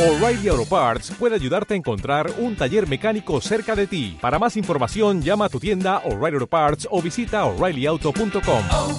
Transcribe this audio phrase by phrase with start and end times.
[0.00, 4.16] O'Reilly Auto Parts puede ayudarte a encontrar un taller mecánico cerca de ti.
[4.18, 8.62] Para más información, llama a tu tienda O'Reilly Auto Parts o visita oreillyauto.com.
[8.70, 8.98] oh,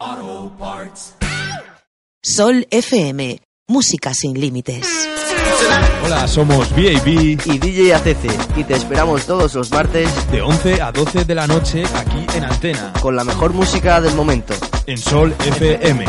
[0.00, 1.14] oh, Parts.
[2.22, 4.88] Sol FM, música sin límites.
[6.02, 10.90] Hola, somos BAB y DJ ACC y te esperamos todos los martes de 11 a
[10.90, 14.54] 12 de la noche aquí en Antena, con la mejor música del momento.
[14.86, 16.06] en Sol FM.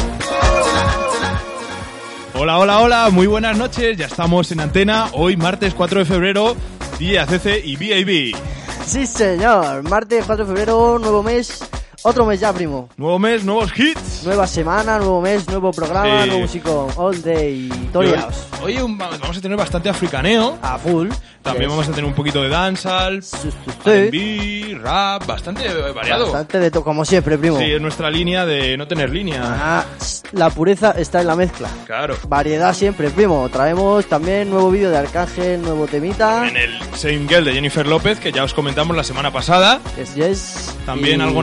[2.43, 6.55] Hola, hola, hola, muy buenas noches, ya estamos en Antena, hoy martes 4 de febrero,
[6.97, 8.35] DJ ACC y BAB.
[8.83, 9.83] Sí, señor.
[9.87, 11.63] Martes 4 de febrero, nuevo mes.
[12.03, 12.89] Otro mes ya, primo.
[12.97, 14.23] Nuevo mes, nuevos hits.
[14.23, 16.29] Nueva semana, nuevo mes, nuevo programa, Sí.
[16.29, 16.87] nuevo músico.
[16.95, 17.69] All day.
[17.93, 18.47] Toriaos.
[18.63, 21.09] Hoy un- vamos a tener bastante africaneo, A full.
[21.43, 23.49] también vamos a tener un poquito de dancehall, Sí, sí,
[23.83, 23.89] sí.
[23.89, 26.25] R&B, rap, bastante variado.
[26.25, 27.59] Bastante de todo, como siempre, primo.
[27.59, 29.41] Sí, es nuestra línea de no tener línea.
[29.45, 29.85] Ah,
[30.31, 31.69] la pureza está en la mezcla.
[31.85, 32.15] Claro.
[32.27, 33.47] Variedad siempre, primo.
[33.49, 36.47] Traemos también nuevo vídeo de Arcángel, nuevo temita.
[36.47, 39.79] En el Same Girl de Jennifer López, que ya os comentamos la semana pasada.
[39.97, 40.75] Yes, yes.
[40.85, 41.41] También Y- algo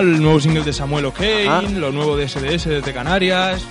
[0.00, 1.62] el nuevo single de Samuel O'Kane, Ajá.
[1.62, 3.62] lo nuevo de SDS desde Canarias.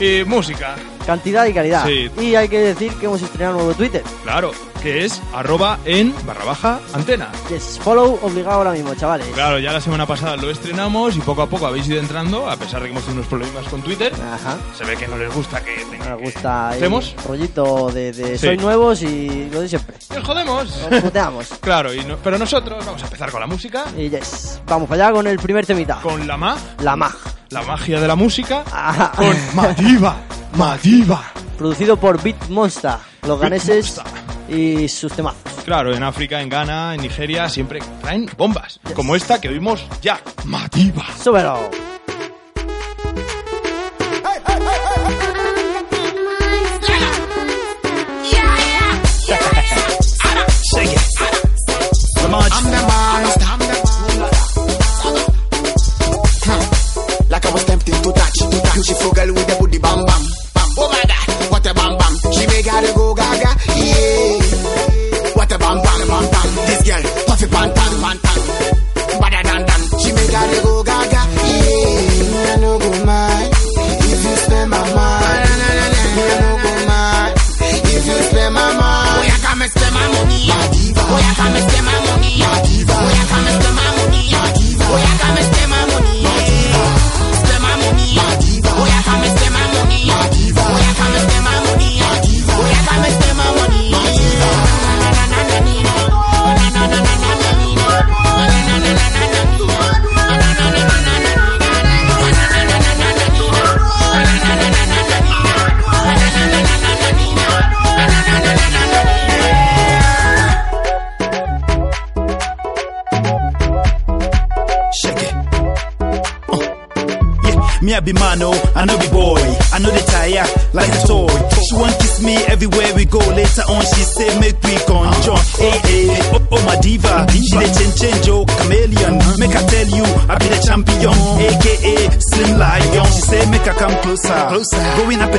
[0.00, 0.76] Y música,
[1.06, 1.86] Cantidad y calidad.
[1.86, 2.10] Sí.
[2.20, 4.02] Y hay que decir que hemos estrenado nuevo Twitter.
[4.24, 7.30] claro, que es arroba en barra baja antena.
[7.48, 9.26] Yes, follow obligado ahora mismo, chavales.
[9.34, 12.56] Claro, ya la semana pasada lo estrenamos y poco a poco habéis ido entrando, a
[12.56, 14.12] pesar de que hemos tenido unos problemas con Twitter.
[14.14, 14.56] Ajá.
[14.76, 17.14] Se ve que no les gusta que tenga Nos que- gusta el ¿Hacemos?
[17.26, 18.46] rollito de, de Sí.
[18.46, 19.96] soy nuevos y lo de siempre.
[20.14, 20.68] ¡Les jodemos!
[20.90, 21.46] Nos puteamos.
[21.60, 25.06] claro, y no- pero nosotros vamos a empezar con la música, y yes, vamos para
[25.06, 26.00] allá con el primer temita.
[26.02, 27.14] con la mag, La Mag.
[27.50, 29.12] la magia de la música, Ajá.
[29.16, 30.16] con Madiva,
[30.56, 31.22] Madiva.
[31.58, 32.94] Producido por Beat Monster,
[33.26, 34.00] los ganeses
[34.48, 35.40] y sus temazos.
[35.64, 40.20] Claro, en África, en Ghana, en Nigeria siempre traen bombas, como esta que oímos ya,
[40.44, 41.06] Madiva.
[41.22, 41.95] ¡Súbelo!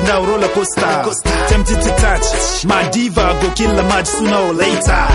[0.08, 1.04] Down roller coaster,
[1.50, 2.66] tempted to touch.
[2.66, 5.08] My diva go kill a match sooner or later.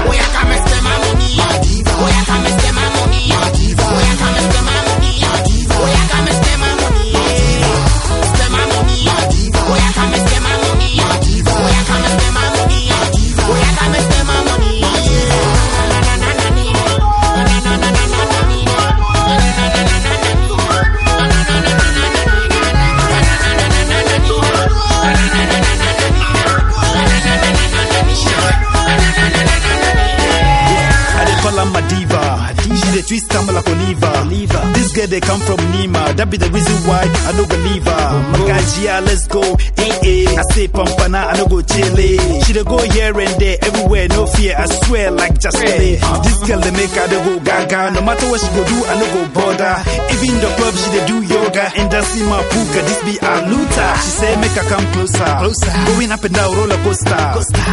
[35.13, 36.17] They come from Nima.
[36.17, 38.09] That be the reason why I no believe her.
[38.33, 39.45] Magajia, let's go.
[39.77, 40.25] Eh eh.
[40.33, 42.17] I say Pampana, I no go chile.
[42.49, 44.57] She dey go here and there, everywhere, no fear.
[44.57, 46.01] I swear like just hey.
[46.25, 47.93] This girl they make her they go gaga.
[47.93, 49.77] No matter what she go do, I no go bother.
[50.17, 52.81] Even in the club she dey do yoga and dancing my puka.
[52.89, 53.87] This be a luta.
[54.01, 55.29] She say make her come closer.
[55.45, 55.73] Closer.
[55.93, 57.21] Going up and down roller coaster.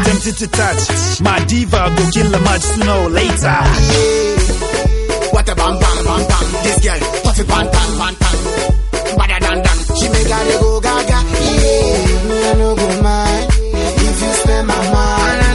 [0.04, 0.84] Tempted to touch.
[1.24, 3.58] My diva go kill a match sooner or later.
[5.32, 6.46] What a bam bam bam bam.
[6.66, 7.00] This girl,
[7.40, 8.36] puffy pantan pantan.
[9.18, 9.78] Bada dan dan.
[9.98, 11.20] She make her go gaga.
[11.20, 13.48] Yeah, me I no go mind
[14.08, 15.50] if you spend my money.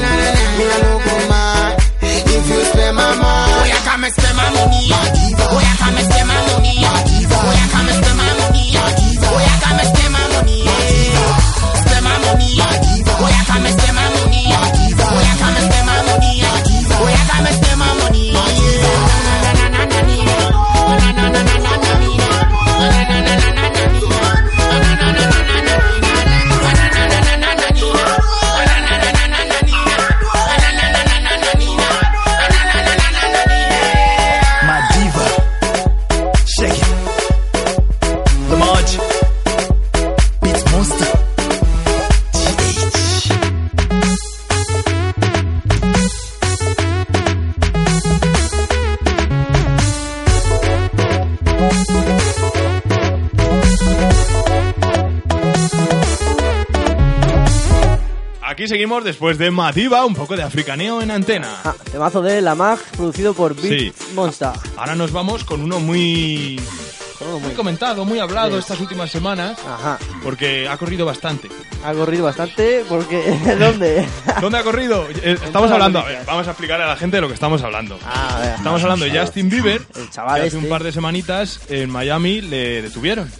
[0.58, 3.52] Me I no go mind if you spend my money.
[3.56, 4.86] Oh yeah, come and spend my money.
[4.88, 5.32] Yeah, come and spend my money.
[5.38, 5.63] Oh
[58.54, 61.60] Aquí seguimos después de Madiba, un poco de africaneo en antena.
[61.64, 64.14] Ah, temazo de La Mag, producido por Beat sí.
[64.14, 64.50] Monster.
[64.76, 66.60] Ahora nos vamos con uno muy
[67.18, 68.58] todo muy muy- comentado, muy hablado Sí.
[68.58, 69.98] estas últimas semanas, Ajá.
[70.22, 71.48] porque ha corrido bastante.
[71.84, 73.22] Ha corrido bastante porque...
[73.58, 74.06] ¿Dónde?
[74.40, 75.06] ¿Dónde ha corrido?
[75.22, 77.62] Eh, Estamos hablando, a ver, vamos a explicar a la gente de lo que estamos
[77.62, 77.98] hablando.
[78.04, 78.54] Ah, ver.
[78.56, 80.70] Estamos hablando de Justin Bieber, El chaval que hace un este.
[80.70, 83.30] par de semanitas en Miami le detuvieron.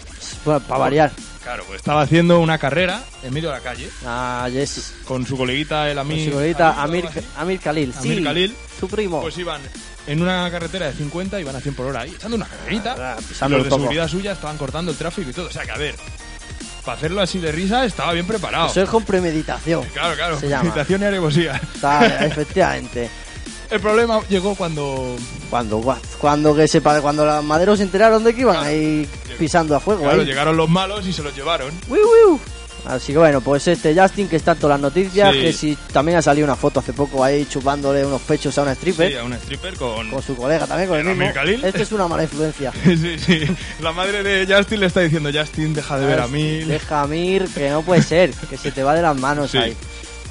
[0.44, 1.12] Para variar.
[1.43, 4.94] Claro, pues estaba haciendo una carrera en medio de la calle Ah, yes.
[5.05, 6.25] con su coleguita, el Con Amir.
[6.29, 7.20] su coleguita Amir, así.
[7.37, 7.93] Amir Khalil.
[7.99, 8.56] Amir sí, Khalil.
[8.81, 9.20] Su primo.
[9.20, 9.61] Pues iban
[10.06, 12.95] en una carretera de 50 y van a 100 por hora ahí, echando una carrerita.
[12.99, 15.47] Ah, Y pisando los de seguridad suya estaban cortando el tráfico y todo.
[15.47, 15.95] O sea que, a ver,
[16.85, 18.67] para hacerlo así de risa estaba bien preparado.
[18.67, 19.85] Eso es con premeditación.
[19.93, 20.39] Claro, claro.
[20.39, 20.65] Se llama.
[20.65, 21.61] Meditación y alevosía.
[21.75, 23.09] Está, efectivamente.
[23.71, 25.17] El problema llegó cuando
[25.51, 25.81] Cuando,
[26.21, 29.09] cuando que sepa, cuando los maderos se enteraron de que iban ahí
[29.39, 30.03] pisando a fuego.
[30.03, 30.27] claro, ahí.
[30.27, 31.73] llegaron los malos y se los llevaron.
[31.89, 32.41] Wiu, wiu.
[32.86, 35.40] Así que bueno, pues este Justin que está en todas las noticias, Sí.
[35.40, 38.72] que si también ha salido una foto hace poco ahí chupándole unos pechos a una
[38.72, 40.10] stripper, Sí, a una stripper con...
[40.10, 41.66] con su colega también, con el ¿Con mismo.
[41.66, 42.72] Este es una mala influencia.
[42.84, 43.40] sí, sí.
[43.81, 46.60] La madre de Justin le está diciendo, Justin, deja de ver a mí.
[46.64, 49.58] Deja a Mir, que no puede ser, que se te va de las manos Sí.
[49.58, 49.76] ahí.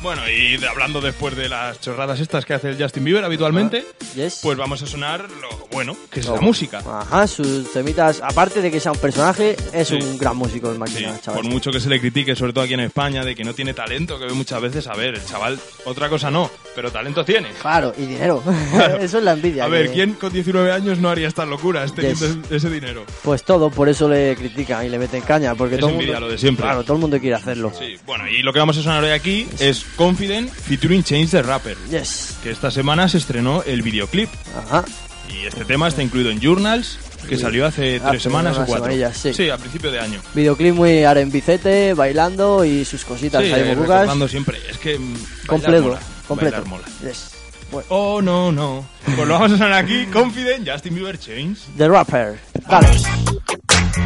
[0.03, 3.85] Bueno, y hablando después de las chorradas estas que hace el Justin Bieber habitualmente,
[4.15, 4.41] Yes.
[4.44, 6.79] pues vamos a sonar lo bueno, que es la música.
[6.85, 9.95] Ajá, sus temitas, aparte de que sea un personaje, es Sí.
[9.95, 11.41] un gran músico el Sí, máquina, chaval.
[11.41, 13.73] por mucho que se le critique, sobre todo aquí en España, de que no tiene
[13.73, 17.50] talento, que ve muchas veces, a ver, el chaval, otra cosa no, pero talento tiene.
[17.62, 18.44] Claro, y dinero.
[18.72, 18.98] Claro.
[19.02, 19.66] Eso es la envidia.
[19.66, 22.38] A ver, que- ¿quién con 19 años no haría estas locuras teniendo Yes.
[22.52, 23.06] ese dinero?
[23.24, 26.14] Pues todo, por eso le critican y le meten caña, porque Es todo el envidia,
[26.16, 26.28] mundo...
[26.28, 26.64] lo de siempre.
[26.64, 27.72] Claro, todo el mundo quiere hacerlo.
[27.78, 31.42] Sí, bueno, y lo que vamos a sonar hoy aquí es Confident featuring Change the
[31.42, 32.38] Rapper, Yes.
[32.44, 34.30] que esta semana se estrenó el videoclip.
[34.68, 34.84] Ajá.
[35.30, 38.86] Y este tema está incluido en Journals, que salió hace Hace tres semanas o cuatro.
[38.86, 39.50] semanillas, sí.
[39.50, 40.20] a principio de año.
[40.34, 44.60] Videoclip muy arembicete, bailando y sus cositas Sí, ahí eh, siempre.
[44.70, 45.14] Es que mm,
[45.48, 46.56] Completo, mola, completo.
[46.58, 46.86] bailar mola.
[47.02, 47.31] Yes.
[47.72, 48.86] Bueno, Oh, no, no.
[49.06, 51.60] Pues lo vamos a sonar aquí, Confident, Justin Bieber Change.
[51.78, 52.40] The Rapper.
[52.70, 54.04] Dale.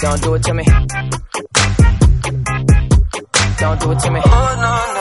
[0.00, 0.64] Don't do it to me.
[3.58, 4.20] Don't do it to me.
[4.24, 4.93] Oh no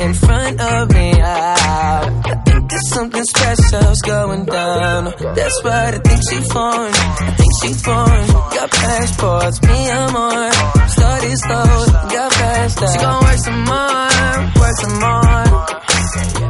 [0.00, 1.12] in front of me.
[1.20, 5.04] I, I think there's something special's going down.
[5.34, 6.94] That's right, I think she foreign.
[6.94, 8.26] I think she foreign.
[8.28, 10.52] Got passports, me I'm on.
[10.88, 12.86] Started slow, got faster.
[12.86, 14.08] She gon' work some more,
[14.60, 15.44] work some more.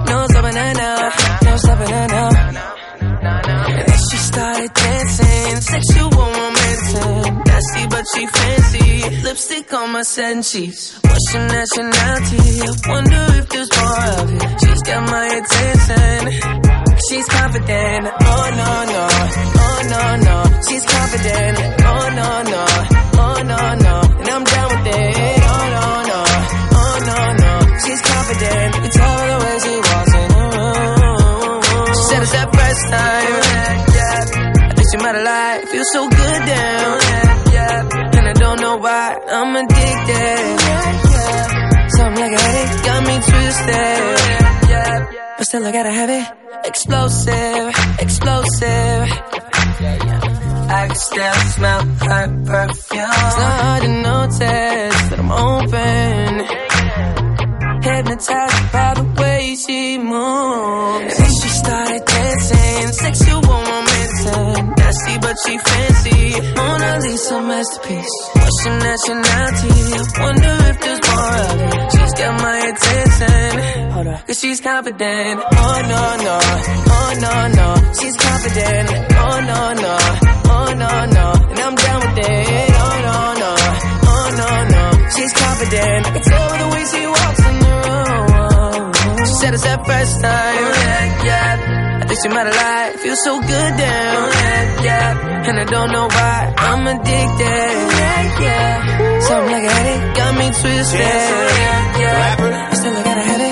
[0.08, 1.10] No stopping her now,
[1.42, 2.30] no stopping her now.
[3.00, 6.10] And then she started dancing, sexual
[7.58, 10.94] Nasty but she fancy, lipstick on my sheets.
[11.02, 12.38] What's your nationality?
[12.62, 14.60] I wonder if there's more of it.
[14.62, 16.20] She's got my attention.
[17.08, 18.04] She's confident.
[18.30, 19.04] Oh no no,
[19.66, 20.36] oh no no.
[20.68, 21.58] She's confident.
[21.82, 22.64] Oh no no,
[23.26, 23.94] oh no no.
[24.20, 25.42] And I'm down with it.
[25.50, 26.20] Oh no no,
[26.78, 27.52] oh no no.
[27.82, 28.87] She's confident.
[38.90, 40.60] I'm addicted.
[41.90, 44.18] Something like a headache got me twisted.
[45.36, 46.26] But still I gotta have it.
[46.64, 49.08] Explosive, explosive.
[50.70, 53.00] I can still smell her perfume.
[53.00, 56.28] It's not hard to notice that I'm open.
[57.82, 61.20] Hypnotized by the way she moves.
[61.20, 63.27] And she started dancing, sexual
[64.88, 66.18] Nasty but she fancy.
[66.56, 68.16] Mona Lisa masterpiece.
[68.40, 69.76] What's your nationality?
[69.92, 71.92] I wonder if there's more of it.
[71.92, 73.90] She's got my attention.
[73.92, 74.18] Hold on.
[74.26, 75.40] Cause she's confident.
[75.44, 76.36] Oh no no.
[76.96, 77.68] Oh no no.
[78.00, 78.88] She's confident.
[79.12, 79.94] Oh no no.
[80.56, 81.26] Oh no no.
[81.50, 82.70] And I'm down with it.
[82.84, 83.52] Oh no no.
[84.08, 84.84] Oh no no.
[85.14, 86.06] She's confident.
[86.06, 89.26] I can tell by the way she walks in the room.
[89.28, 90.64] She said it's her first time.
[90.64, 91.87] Yeah, yeah.
[92.00, 93.00] I think she might have lied.
[93.00, 94.28] Feels so good down.
[94.42, 95.48] Yeah, yeah.
[95.48, 97.74] And I don't know why I'm addicted.
[98.00, 99.20] Yeah, yeah.
[99.20, 101.00] Something like a headache got me twisted.
[101.00, 102.70] Yeah, yeah.
[102.74, 103.47] Still I gotta have it.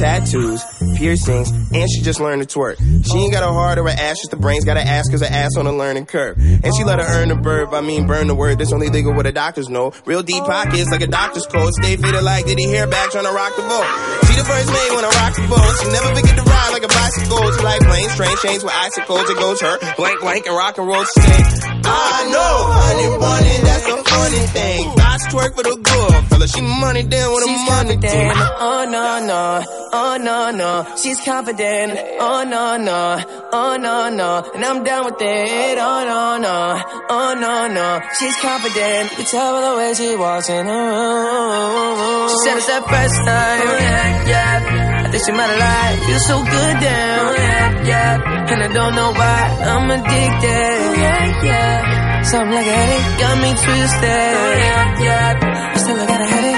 [0.00, 0.64] Tattoos,
[0.96, 2.80] piercings, and she just learned to twerk.
[3.04, 4.64] She ain't got a heart or a ass, just the brains.
[4.64, 6.38] Got to ask cause her ass on a learning curve.
[6.38, 8.58] And she let her earn the verb, I mean burn the word.
[8.58, 9.92] That's only legal what the doctors know.
[10.06, 13.24] Real deep pockets like a doctor's coat, Stay faded like did he hair back trying
[13.24, 13.86] to rock the boat.
[14.26, 15.72] She the first maid when I rock the boat.
[15.80, 17.52] She never forget to ride like a bicycle.
[17.52, 19.28] She like planes, train chains with icicles.
[19.28, 21.42] It goes her blank blank and rock and roll stay.
[21.84, 24.94] I know, honey bunny, that's a funny thing.
[24.96, 26.48] Box twerk for the good fella.
[26.48, 28.32] She money down with a She's money team.
[28.60, 30.86] Oh no no, oh no no.
[30.96, 31.98] She's confident.
[32.20, 33.20] Oh no no,
[33.52, 34.50] oh no no.
[34.54, 35.78] And I'm down with it.
[35.78, 38.00] Oh no no, oh no no.
[38.18, 39.18] She's confident.
[39.18, 42.28] You tell by the way she walks in the room.
[42.30, 43.60] She said it's that first time.
[43.66, 45.04] Oh, yeah, yeah.
[45.06, 45.98] I think she might have lied.
[46.06, 47.18] Feels so good down.
[47.26, 48.50] Oh, yeah, yeah.
[48.50, 49.38] And I don't know why
[49.70, 50.76] I'm addicted.
[50.86, 52.22] Oh, yeah, yeah.
[52.22, 54.32] Something like a headache got me twisted.
[54.64, 55.72] Yeah, yeah.
[55.74, 56.49] I still got a headache.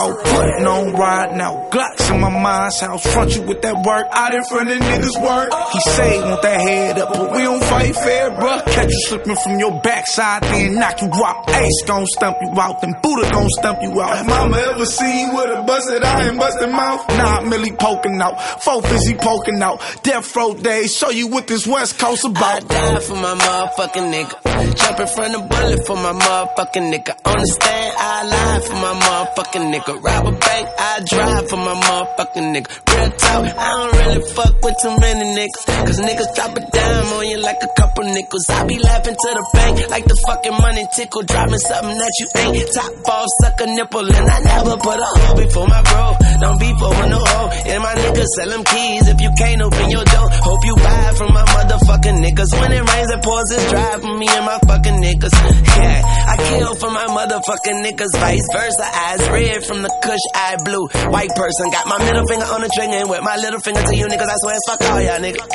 [0.00, 1.68] wow putting on right now.
[1.70, 3.02] Glocks in my mind's house.
[3.12, 5.50] Front you with that work out in front of niggas' work.
[5.72, 8.64] He say he want that head up, but we don't fight fair, bruh.
[8.66, 11.48] Catch you slipping from your backside, then knock you out.
[11.50, 14.16] Ace gon' stump you out, then Buddha gon' stump you out.
[14.16, 17.08] Have mama ever seen with a busted eye and busted mouth?
[17.10, 18.40] Nah, Millie poking out.
[18.62, 19.80] Four fizzy poking out.
[20.02, 22.68] Death row days, show you what this West Coast I about.
[22.68, 24.76] die for my motherfucking nigga.
[24.76, 27.14] Jump in front of bullet for my motherfucking nigga.
[27.26, 30.02] On the stand, I lie for my motherfucking nigga.
[30.02, 32.70] Rob a bank, I drive for my motherfucking nigga.
[32.70, 35.64] Real talk, I don't really fuck with too many niggas.
[35.86, 38.46] Cause niggas drop a dime on you like a couple nickels.
[38.50, 41.22] I be laughing to the bank like the fucking money tickle.
[41.22, 42.68] Dropping something that you ain't.
[42.70, 44.06] Top off, suck a nipple.
[44.06, 46.14] And I never put a hoe before my bro.
[46.40, 47.50] Don't be for no hoe.
[47.66, 50.28] And my niggas sell them keys if you can't open your door.
[50.30, 52.50] Hope you buy from my motherfucking niggas.
[52.60, 55.34] When it rains, it pours, it's dry for me and my fucking niggas.
[55.80, 58.12] Yeah, I kill for my motherfucking niggas.
[58.20, 60.88] Vice versa, eyes red from the kush, eye blue.
[61.10, 63.96] White person got my middle finger on the trigger and with my little finger to
[63.96, 64.28] you niggas.
[64.28, 65.46] I swear fuck all y'all niggas.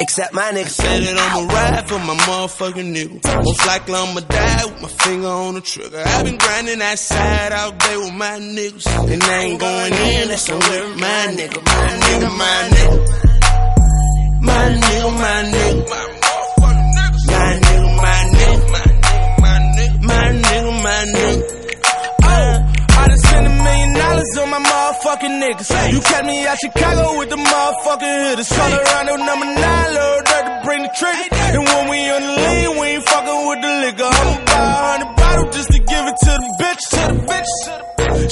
[0.00, 0.68] Except my niggas.
[0.68, 3.44] Said that I'ma ride for my motherfucking nigga.
[3.44, 6.02] Most likely I'ma die with my finger on the trigger.
[6.06, 8.86] I've been grinding that side all day with my niggas.
[9.12, 11.60] And I ain't going in, that's with my nigga.
[11.64, 12.77] My nigga, my nigga.
[25.58, 28.48] You catch me out Chicago with the motherfucking hitters.
[28.48, 31.28] Turn around to number nine, load up to bring the trigger.
[31.34, 34.06] And when we on the lean, we ain't fucking with the liquor.
[34.06, 37.52] I'ma buy a hundred bottles just to give it to the bitch, to the bitch.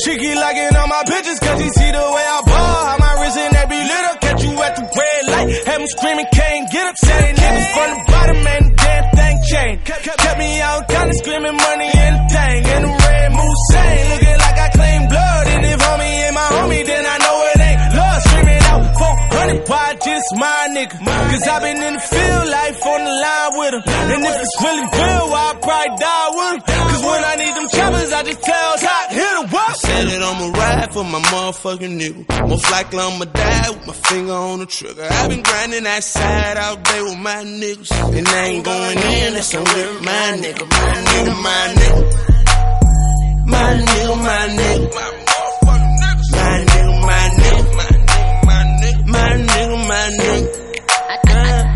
[0.07, 2.81] She keep liking all my pictures cause she see the way I ball.
[2.95, 5.49] How my wrist and every little catch you at the red light.
[5.67, 6.95] Have them screaming, can't get up.
[6.95, 9.83] Say niggas from the bottom man, the damn thing changed.
[9.83, 12.61] Kept me out kinda screaming money and the thing.
[12.71, 14.26] And the red moose saying,
[20.17, 20.97] just my nigga.
[20.97, 23.83] Cause i been in the field life on the line with him.
[23.87, 26.85] And if it's really real, I'll probably die with him.
[26.89, 29.77] Cause when I need them choppers, I just tell Top, hit him up.
[29.77, 32.49] Said that I'ma ride for my motherfucking nigga.
[32.49, 35.07] Most likely I'ma die with my finger on the trigger.
[35.11, 37.91] I've been grinding that side all day with my niggas.
[38.17, 40.65] And I ain't going in, that's somewhere with my nigga.
[40.65, 42.03] My nigga, my nigga.
[43.47, 44.89] My nigga, my nigga.
[46.37, 47.46] My nigga, my nigga.
[49.17, 51.76] My nigga, my nigga.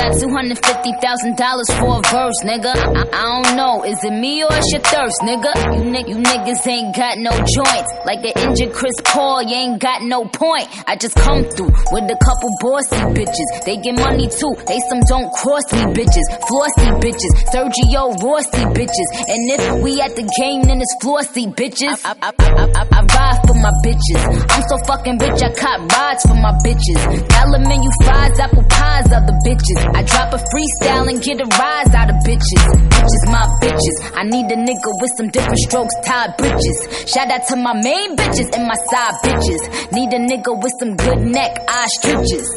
[0.00, 2.72] Got two hundred fifty thousand dollars for a verse, nigga.
[2.72, 5.52] I, I don't know, is it me or it's your thirst, nigga?
[5.76, 9.42] You, ni- you niggas ain't got no joints, like the injured Chris Paul.
[9.42, 10.72] You ain't got no point.
[10.88, 13.48] I just come through with a couple bossy bitches.
[13.68, 14.56] They get money too.
[14.64, 19.08] They some don't cross me bitches, flossy bitches, Sergio Rossi bitches.
[19.28, 22.00] And if we at the game, then it's flossy bitches.
[22.08, 24.24] I, I, I, I, I, ride for my bitches.
[24.48, 27.04] I'm so fucking rich, I cop rides for my bitches.
[27.28, 29.89] Dollar menu fries, apple pies, other bitches.
[29.94, 32.62] I drop a freestyle and get a rise out of bitches.
[32.88, 33.96] Bitches, my bitches.
[34.14, 37.04] I need a nigga with some different strokes, tied bridges.
[37.12, 39.92] Shout out to my main bitches and my side bitches.
[39.92, 42.48] Need a nigga with some good neck, eye stitches.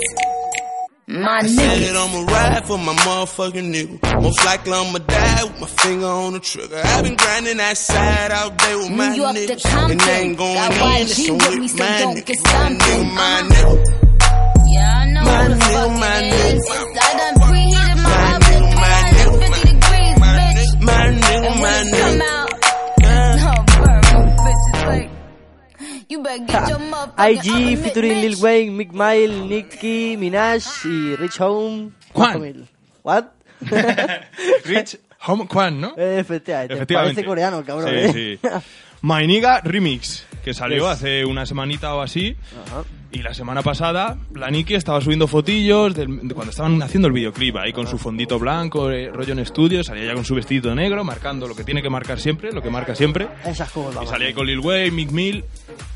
[1.05, 1.49] My nigga.
[1.49, 4.21] Said that I'ma ride for my motherfucking nigga.
[4.21, 6.81] Most likely I'ma die with my finger on the trigger.
[6.83, 9.91] I've been grinding that side all day with my York to niggas.
[9.91, 12.25] And I ain't going in, some with so my don't nigga.
[12.25, 14.02] get My nigga, my nigga.
[15.33, 15.89] Yeah, I know.
[15.89, 17.01] My My nigga, my nigga.
[17.01, 18.77] I done preheated my oven to
[19.33, 20.81] 350 degrees, bitch.
[20.81, 22.33] My nigga, And my when it come nigga.
[22.33, 22.49] out,
[23.41, 24.03] no, burn,
[24.43, 25.09] bitches, like,
[26.09, 28.35] you better get your motherfucking IG featuring Lil.
[28.41, 31.93] Wayne, Mick Mile, Nicki Minaj y Rich Home.
[32.13, 32.67] Juan.
[33.01, 33.33] What?
[34.65, 34.97] Rich
[35.27, 35.93] Home Kwan, ¿no?
[35.97, 36.73] Efectivamente.
[36.75, 37.15] Efectivamente.
[37.15, 37.89] Parece coreano, el cabrón.
[37.89, 38.13] Sí, ¿eh?
[38.13, 38.49] sí.
[39.01, 40.93] My Nigga Remix, que salió Yes.
[40.93, 42.35] hace una semanita o así.
[43.15, 47.13] Y la semana pasada, la Nicki estaba subiendo fotillos del- de cuando estaban haciendo el
[47.13, 50.73] videoclip ahí con su fondito blanco, eh, rollo en estudio, salía ya con su vestido
[50.73, 53.27] negro, marcando lo que tiene que marcar siempre, lo que marca siempre.
[53.45, 54.03] Esas cosas.
[54.03, 55.43] Y salía ahí con Lil Wayne, Mick Mill,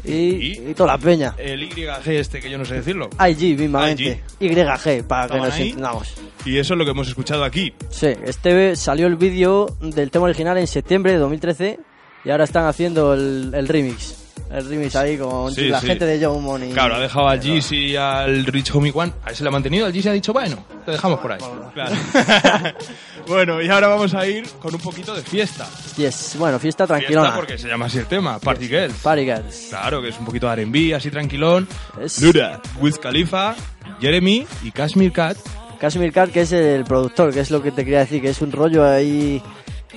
[0.05, 1.33] Y, y toda la peña.
[1.39, 3.09] el YG este que yo no sé decirlo.
[3.19, 4.21] IG, mismamente.
[4.39, 5.69] YG, para que nos ahí.
[5.69, 6.13] entendamos.
[6.45, 7.73] Y eso es lo que hemos escuchado aquí.
[7.89, 11.79] Sí, este salió el vídeo del tema original en septiembre de 2013
[12.23, 14.23] y ahora están haciendo el, el remix.
[14.51, 15.87] El remix ahí con Sí, la sí.
[15.87, 16.71] gente de Young Money.
[16.71, 19.11] Claro, ha dejado al Jeezy y al Rich Homie One.
[19.25, 19.85] A ese le ha mantenido.
[19.85, 21.39] Al Jeezy ha dicho, bueno, te dejamos por ahí.
[21.73, 21.95] Claro.
[23.27, 25.67] bueno, y ahora vamos a ir con un poquito de fiesta.
[25.97, 27.27] Yes, bueno, fiesta tranquilona.
[27.31, 28.95] Fiesta porque se llama así el tema, Party Girls.
[29.03, 29.65] Party Girls.
[29.69, 31.67] Claro, que es un poquito de R&B, así tranquilón.
[32.01, 33.55] Es- Luda, Wiz Khalifa,
[33.99, 35.37] Jeremy y Kashmir Cat.
[35.79, 38.41] Casimir Cat, que es el productor, que es lo que te quería decir, que es
[38.41, 39.41] un rollo ahí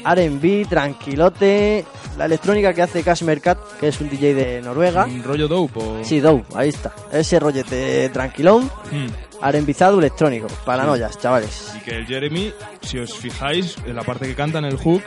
[0.04, 1.84] R&B, tranquilote.
[2.18, 5.04] La electrónica que hace Casimir Cat, que es un DJ de Noruega.
[5.04, 6.04] Un rollo dope o...
[6.04, 6.92] Sí, Dow, ahí está.
[7.12, 9.06] Ese rollete tranquilón, Mm.
[9.42, 10.46] R&Bizado electrónico.
[10.64, 11.72] Paranoias, chavales.
[11.76, 15.02] Y que el Jeremy, si os fijáis en la parte que canta en el hook,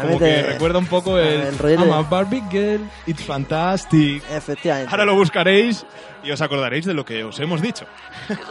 [0.00, 4.22] como que recuerda un poco el, el rollete I'm de- a Barbie girl, it's fantastic.
[4.30, 4.90] Efectivamente.
[4.90, 5.84] Ahora lo buscaréis
[6.22, 7.86] y os acordaréis de lo que os hemos dicho.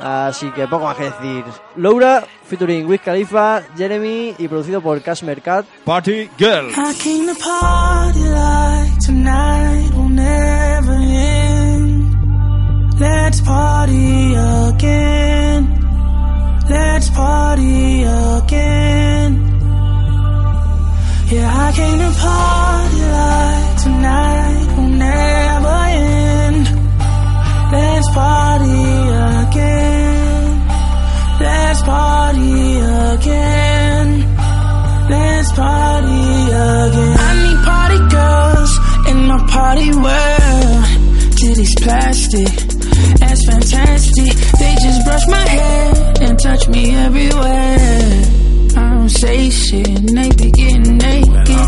[0.02, 1.44] Así que poco más que decir.
[1.76, 5.66] Laura, featuring Wiz Khalifa, Jeremy y producido por Casimir Cat.
[5.86, 6.72] Party Girl.
[13.00, 15.62] Let's party again.
[16.68, 19.32] Let's party again.
[21.30, 26.66] Yeah, I came to party like tonight will never end.
[27.72, 28.82] Let's party
[29.38, 30.68] again.
[31.40, 32.80] Let's party
[33.14, 34.08] again.
[35.10, 36.24] Let's party
[36.66, 37.18] again.
[37.20, 38.72] I need party girls
[39.12, 41.08] in my party world.
[41.38, 42.77] Titties plastic,
[43.16, 44.34] that's fantastic.
[44.60, 48.24] They just brush my hair and touch me everywhere.
[48.76, 51.68] I don't say shit and they be getting naked.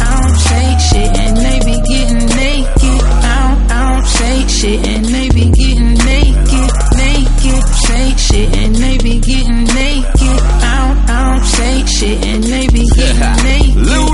[0.00, 3.02] I don't say shit and they be getting naked.
[3.02, 7.62] I don't, I don't say shit and they be getting naked, naked.
[7.86, 10.40] Say shit and they be getting naked.
[10.62, 14.07] I don't, I don't say shit and they be getting naked.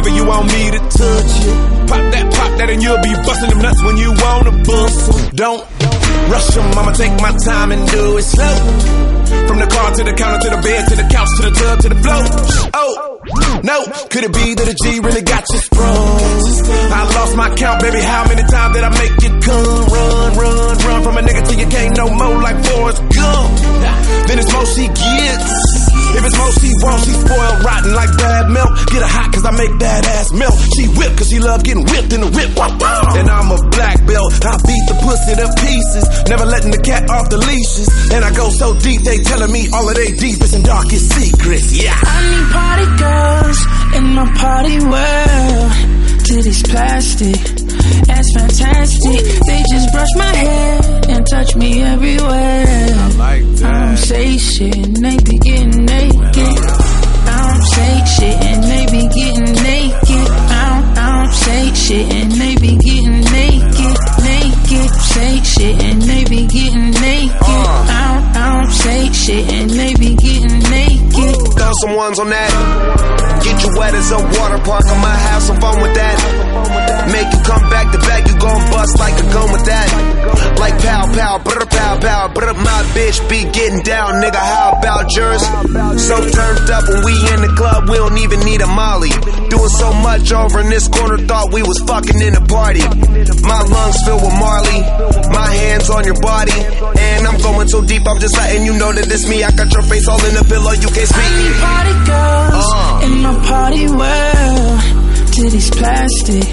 [0.00, 1.52] Touch wherever you want me to touch you.
[1.86, 5.36] Pop that, pop that and you'll be busting them nuts when you wanna bust 'em.
[5.36, 5.64] Don't
[6.28, 8.56] rush 'em, I'ma take my time and do it slow.
[9.46, 11.80] From the car to the counter to the bed to the couch to the tub
[11.80, 12.24] to the floor.
[12.74, 13.18] Oh,
[13.62, 13.78] no,
[14.10, 16.20] could it be that a G really got you sprung?
[16.92, 18.00] I lost my count, baby.
[18.00, 19.86] How many times did I make you come?
[19.94, 23.50] Run, run, run from a nigga till you can't no more like Forrest Gump.
[24.26, 25.79] Then it's most she gets.
[26.16, 28.70] If it's most she wants, she spoiled rotten like bad milk.
[28.90, 30.56] Get her hot cause I make that ass melt.
[30.76, 32.50] She whip cause she love getting whipped in the whip.
[32.56, 34.32] And I'm a black belt.
[34.44, 36.04] I beat the pussy to pieces.
[36.28, 37.88] Never letting the cat off the leashes.
[38.10, 41.72] And I go so deep, they telling me all of their deepest and darkest secrets.
[41.72, 41.94] Yeah.
[41.94, 43.58] I need party girls
[43.96, 45.72] in my party world.
[46.26, 47.59] Titties plastic,
[48.06, 49.20] that's fantastic.
[49.46, 52.86] They just brush my hair and touch me everywhere.
[52.94, 56.56] I like I don't say shit and they be getting naked.
[57.26, 60.28] I don't say shit and they be getting naked.
[60.30, 64.90] I don't, I don't say shit and they be getting naked, naked.
[65.10, 67.32] Say shit and they be getting naked.
[67.42, 67.86] Uh.
[67.88, 71.36] I don't, I don't say shit and they be getting naked.
[71.58, 73.19] Throw some ones on that.
[73.42, 74.84] Get you wet as a water park.
[74.86, 76.16] I might have some fun with that.
[77.12, 78.28] Make you come back to back.
[78.28, 79.88] You gon' bust like a gun with that.
[80.60, 82.52] Like pow pow, brr pow pow, brr.
[82.54, 84.36] My bitch be getting down, nigga.
[84.36, 85.42] How about yours?
[86.04, 89.10] So turned up when we in the club, we don't even need a molly.
[89.48, 92.84] Doing so much over in this corner, thought we was fucking in the party.
[93.42, 94.80] My lungs filled with Marley,
[95.32, 98.06] my hands on your body, and I'm going so deep.
[98.06, 99.42] I'm just letting you know that it's me.
[99.42, 101.24] I got your face all in the pillow, you can't speak.
[101.24, 103.06] I need party girls uh.
[103.08, 104.80] in my party world.
[105.34, 106.48] Titties plastic,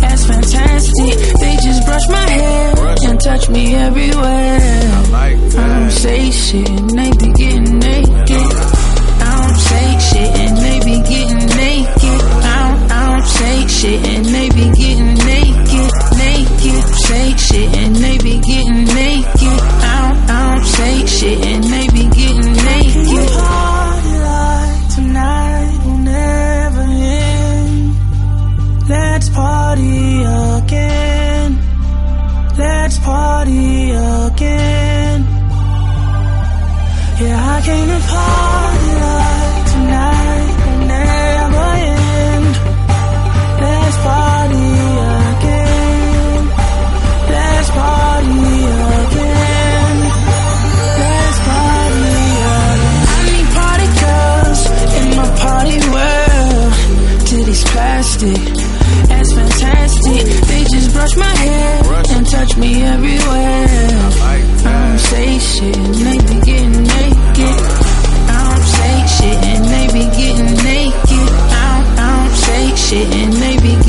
[0.00, 1.14] that's fantastic.
[1.40, 2.74] They just brush my hair
[3.08, 4.60] and touch me everywhere.
[5.12, 8.48] I don't say shit and they be getting naked.
[9.20, 12.20] I don't say shit and they be getting naked.
[12.42, 15.92] I don't, I don't say shit and they be getting naked,
[16.24, 16.82] naked.
[17.06, 18.75] Say shit and they be getting
[37.66, 37.74] naked.
[37.74, 42.54] I came to party like tonight will never end.
[43.60, 44.66] Let's party
[45.26, 46.42] again.
[47.34, 48.38] Let's party
[48.96, 49.96] again.
[51.02, 52.80] Let's party again.
[53.08, 54.60] I need party girls
[54.98, 56.72] in my party world.
[57.26, 58.42] Titties plastic,
[59.08, 60.22] that's fantastic.
[60.48, 61.82] They just brush my hair
[62.14, 63.66] and touch me everywhere.
[64.22, 66.25] I don't say shit
[69.96, 71.28] be getting naked.
[71.56, 73.85] I don't, I don't say shit and they be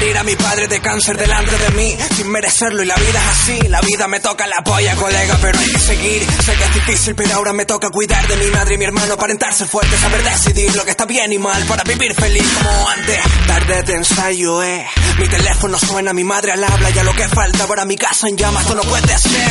[0.00, 3.28] morir a mi padre de cáncer delante de mí sin merecerlo y la vida es
[3.28, 3.68] así.
[3.68, 6.22] La vida me toca la polla, colega, pero hay que seguir.
[6.42, 9.14] Sé que es difícil, pero ahora me toca cuidar de mi madre y mi hermano,
[9.14, 12.88] aparentar ser fuerte, saber decidir lo que está bien y mal para vivir feliz como
[12.88, 13.20] antes.
[13.46, 14.86] Tarde de ensayo, eh.
[15.18, 18.36] Mi teléfono suena, mi madre al habla, ya lo que falta para mi casa en
[18.36, 19.50] llamas, esto no puede ser.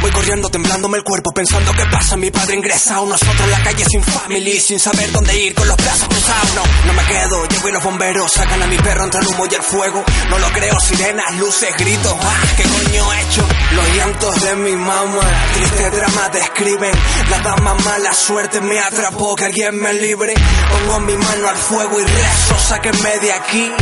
[0.00, 2.16] Voy corriendo, temblándome el cuerpo, pensando qué pasa.
[2.16, 5.76] Mi padre ingresa, nosotros en la calle sin family, sin saber dónde ir, con los
[5.76, 6.54] brazos cruzados.
[6.54, 9.46] No, no me quedo, llego y los bomberos sacan a mi perro entre el humo
[9.50, 10.04] y el fuego.
[10.30, 12.14] No lo creo, sirenas, luces, gritos.
[12.20, 13.48] Ah, ¿qué coño he hecho?
[13.72, 15.20] Los llantos de mi mamá,
[15.54, 16.92] triste drama describen.
[17.30, 20.34] La dama mala suerte me atrapó, que alguien me libre.
[20.70, 23.72] Pongo mi mano al fuego y rezo, sáquenme de aquí.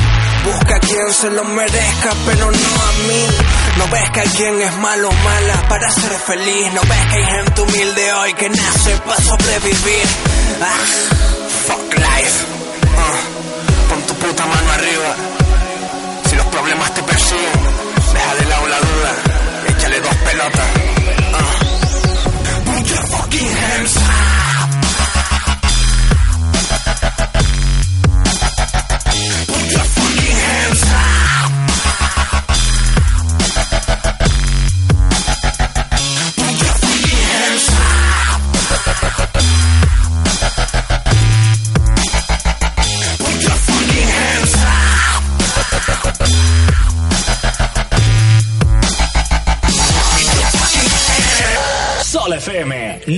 [0.46, 3.26] Busca a quien se lo merezca, pero no a mí.
[3.78, 6.72] No ves que alguien es malo o mala para ser feliz.
[6.72, 10.06] No ves que hay gente humilde hoy que nace para sobrevivir.
[10.62, 10.84] Ah,
[11.66, 12.38] fuck life.
[12.96, 15.16] Ah, pon tu puta mano arriba.
[16.30, 17.52] Si los problemas te persiguen,
[18.14, 19.12] deja de lado la duda.
[19.68, 20.75] Échale dos pelotas.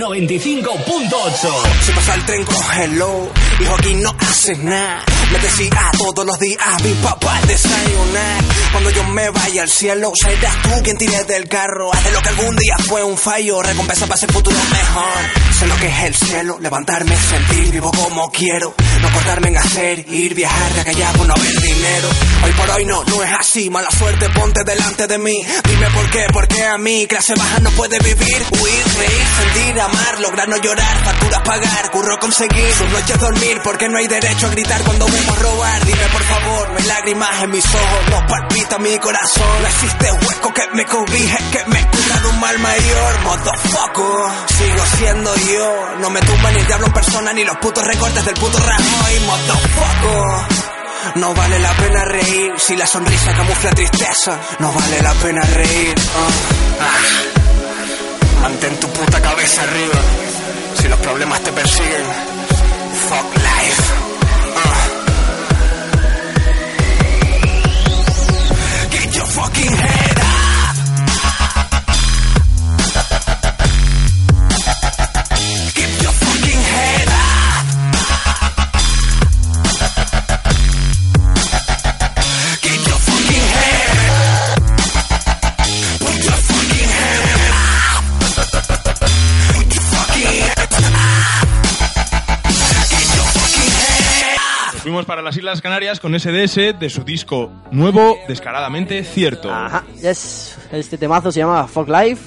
[0.09, 1.85] 95.8.
[1.85, 3.31] Si pasa el tren, cógelo.
[3.61, 5.05] Hijo, aquí no haces nada.
[5.31, 8.45] Me decía todos los días mi papá desayunar.
[8.73, 11.93] Cuando yo me vaya al cielo, serás tú quien tire del carro.
[11.93, 13.61] Haz de lo que algún día fue un fallo.
[13.61, 15.59] Recompensa para ese futuro mejor.
[15.59, 18.75] Sé lo que es el cielo, levantarme, sentir vivo como quiero.
[19.01, 22.09] No cortarme en hacer, ir, viajar de aquella por no haber dinero.
[22.45, 23.71] Hoy por hoy no, no es así.
[23.71, 25.41] Mala suerte, ponte delante de mí.
[25.69, 28.43] Dime por qué, porque a mí clase baja no puede vivir.
[28.51, 32.73] Huir, reír, sentir, amar, lograr no llorar, facturas pagar, curro conseguir.
[32.75, 35.85] Sus noches dormir, porque no hay derecho a gritar cuando vemos robar.
[35.87, 38.27] Dime por favor, no hay lágrimas en mis ojos, no
[38.69, 39.63] palpita mi corazón.
[39.63, 43.21] No existe hueco que me cobije, que me cubra de un mal mayor.
[43.25, 45.97] Motherfucker, sigo siendo yo.
[46.01, 49.21] No me tumba ni el diablo en persona, ni los putos recortes del puto Rajoy.
[49.27, 50.67] Motherfucker.
[51.17, 54.39] No vale la pena reír si la sonrisa camufla tristeza.
[54.59, 55.95] No vale la pena reír.
[56.81, 58.43] Ah.
[58.43, 60.01] Mantén tu puta cabeza arriba.
[60.81, 62.05] Si los problemas te persiguen,
[63.09, 63.98] fuck life.
[69.69, 69.98] Fucking hell.
[95.29, 99.53] Las Islas Canarias con SDS de su disco nuevo, Descaradamente Cierto.
[99.53, 100.57] Ajá, yes.
[100.73, 102.23] Este temazo se llama Fuck Life.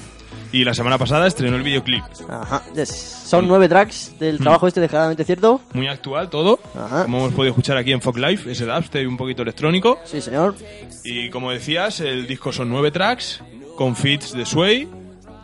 [0.52, 2.04] Y la semana pasada estrenó el videoclip.
[2.28, 2.90] Ajá, yes.
[2.90, 5.60] Son nueve tracks del trabajo este descaradamente cierto.
[5.72, 6.60] Muy actual todo,
[7.02, 9.98] como hemos podido escuchar aquí en Fog Life, ese dubstep un poquito electrónico.
[10.04, 10.54] Sí, señor.
[11.02, 13.42] Y como decías, el disco son nueve tracks,
[13.76, 14.88] con feats de Sway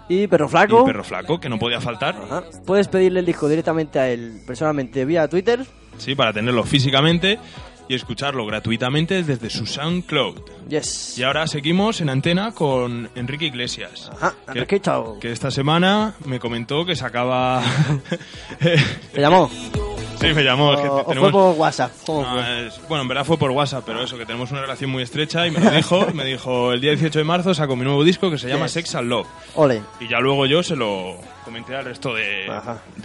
[0.09, 0.83] Y Perro Flaco.
[0.83, 2.15] y Perro Flaco, que no podía faltar.
[2.65, 5.67] Puedes pedirle el disco directamente a él personalmente vía Twitter.
[5.99, 7.39] Sí, para tenerlo físicamente
[7.89, 10.41] y escucharlo gratuitamente desde su SoundCloud.
[10.69, 11.19] Yes.
[11.19, 14.11] Y ahora seguimos en antena con Enrique Iglesias.
[14.15, 15.19] Ajá, que, Enrique, chao.
[15.19, 17.63] que esta semana me comentó que sacaba...
[19.13, 19.51] ¿Te llamó?
[20.21, 20.75] Sí, me llamó.
[20.75, 21.93] es que O, o tenemos- fue por WhatsApp.
[22.07, 22.67] ¿Cómo No, fue?
[22.67, 25.47] es- bueno, en verdad fue por WhatsApp, pero eso, que tenemos una relación muy estrecha
[25.47, 26.07] y me lo dijo.
[26.15, 28.73] me dijo, el día 18 de marzo saco mi nuevo disco que se llama Yes.
[28.73, 29.27] Sex and Love.
[29.55, 29.83] Ole.
[30.01, 32.47] Y ya luego yo se lo comenté al resto de,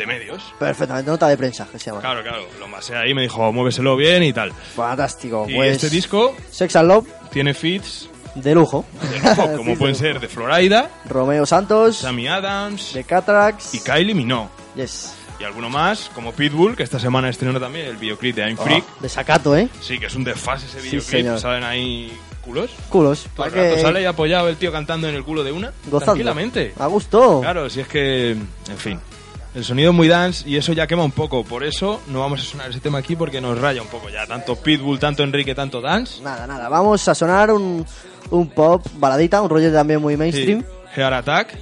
[0.06, 0.44] medios.
[0.60, 2.02] Perfectamente, nota de prensa que se llama.
[2.02, 4.52] Claro, claro, lo masé ahí, me dijo, muéveselo bien y tal.
[4.52, 5.46] Fantástico.
[5.48, 8.84] Y pues este disco Sex and Love tiene feats de lujo.
[9.02, 13.80] de lujo, como pueden de ser de Florida, Romeo Santos, Sammy Adams de Catrax y
[13.80, 14.50] Kylie Minogue.
[14.76, 15.16] Yes.
[15.40, 18.84] Y alguno más, como Pitbull, que esta semana estrenó también el videoclip de I'm Freak.
[19.00, 19.68] De Sacato, ¿eh?
[19.82, 21.10] Sí, que es un desfase ese Sí, videoclip.
[21.10, 21.40] señor.
[21.40, 22.14] Salen ahí
[22.46, 22.72] culos.
[22.90, 23.26] Culos.
[23.36, 25.68] Todo el rato sale ahí apoyado el tío cantando en el culo de una.
[25.86, 26.06] Gozando.
[26.06, 26.74] Tranquilamente.
[26.80, 27.42] A gusto.
[27.42, 29.00] Claro, si es que, en fin.
[29.56, 31.44] El sonido es muy dance y eso ya quema un poco.
[31.44, 34.26] Por eso no vamos a sonar ese tema aquí porque nos raya un poco ya.
[34.26, 36.22] Tanto Pitbull, tanto Enrique, tanto dance.
[36.24, 36.70] Nada, nada.
[36.70, 37.86] Vamos a sonar un,
[38.32, 40.62] un pop baladita, un rollo también muy mainstream.
[40.62, 40.68] Sí.
[40.96, 41.56] Heart Attack,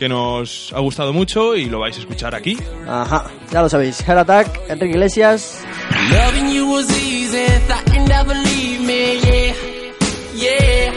[0.00, 2.56] que nos ha gustado mucho y lo vais a escuchar aquí.
[2.88, 4.00] Ajá, ya lo sabéis.
[4.00, 5.62] Heart Attack, Enrique Iglesias.
[6.10, 9.52] Loving you was easy, thought you'd never leave me, yeah,
[10.36, 10.92] yeah.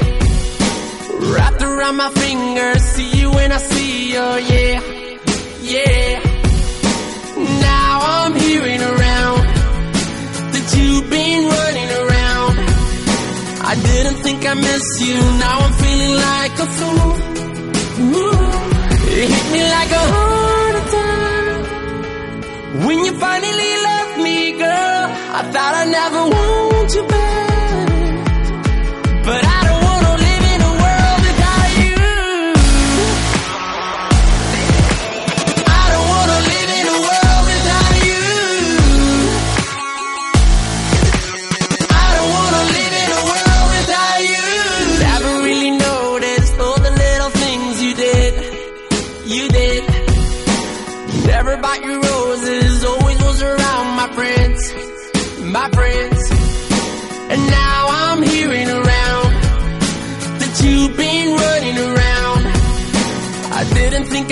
[1.34, 4.80] Wrapped around my finger, see you when I see you, yeah,
[5.64, 6.20] yeah.
[7.60, 9.42] Now I'm hearing around
[10.54, 12.56] that you've been running around.
[13.66, 17.34] I didn't think I missed you, now I'm feeling like a fool.
[18.16, 18.53] Ooh,
[19.08, 21.62] it hit me like a heart attack.
[22.86, 25.04] When you finally left me, girl,
[25.38, 27.53] I thought I'd never want you back.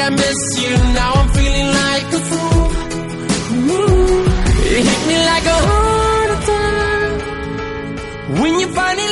[0.03, 2.67] I missed you, now I'm feeling like a fool.
[3.69, 4.23] Ooh,
[4.75, 7.11] it hit me like a heart attack.
[8.41, 9.10] When you finally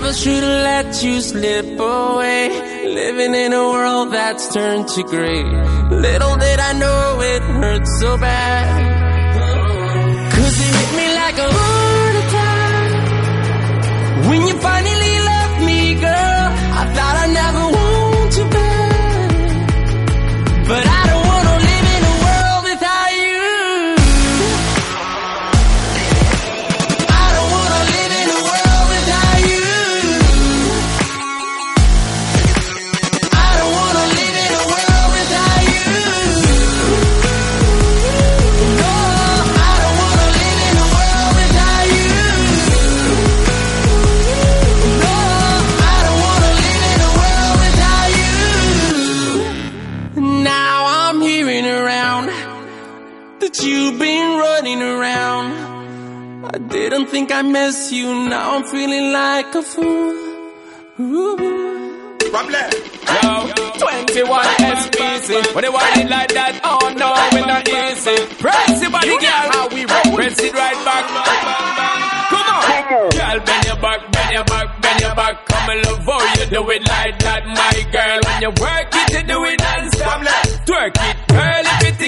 [0.00, 2.50] Never should've let you slip away.
[2.86, 5.42] Living in a world that's turned to gray.
[5.90, 8.68] Little did I know it hurt so bad.
[10.34, 12.90] Cause it hit me like a heart attack.
[14.28, 15.27] When you finally
[57.28, 60.14] think I miss you, now I'm feeling like a fool.
[60.98, 61.36] Yo,
[63.78, 64.44] 21
[64.80, 65.54] SPC.
[65.54, 68.16] When they want it like that, oh no, we're not easy.
[68.40, 69.48] Press it, body, girl.
[69.52, 70.16] How we roll.
[70.16, 71.04] Press it right back.
[72.32, 72.62] Come on.
[73.12, 75.46] Girl, bend your back, bend your back, bend your back.
[75.46, 78.20] Come and love how you do it like that, my girl.
[78.24, 80.20] When you work it, you do it non-stop.
[80.64, 81.16] Twerk it,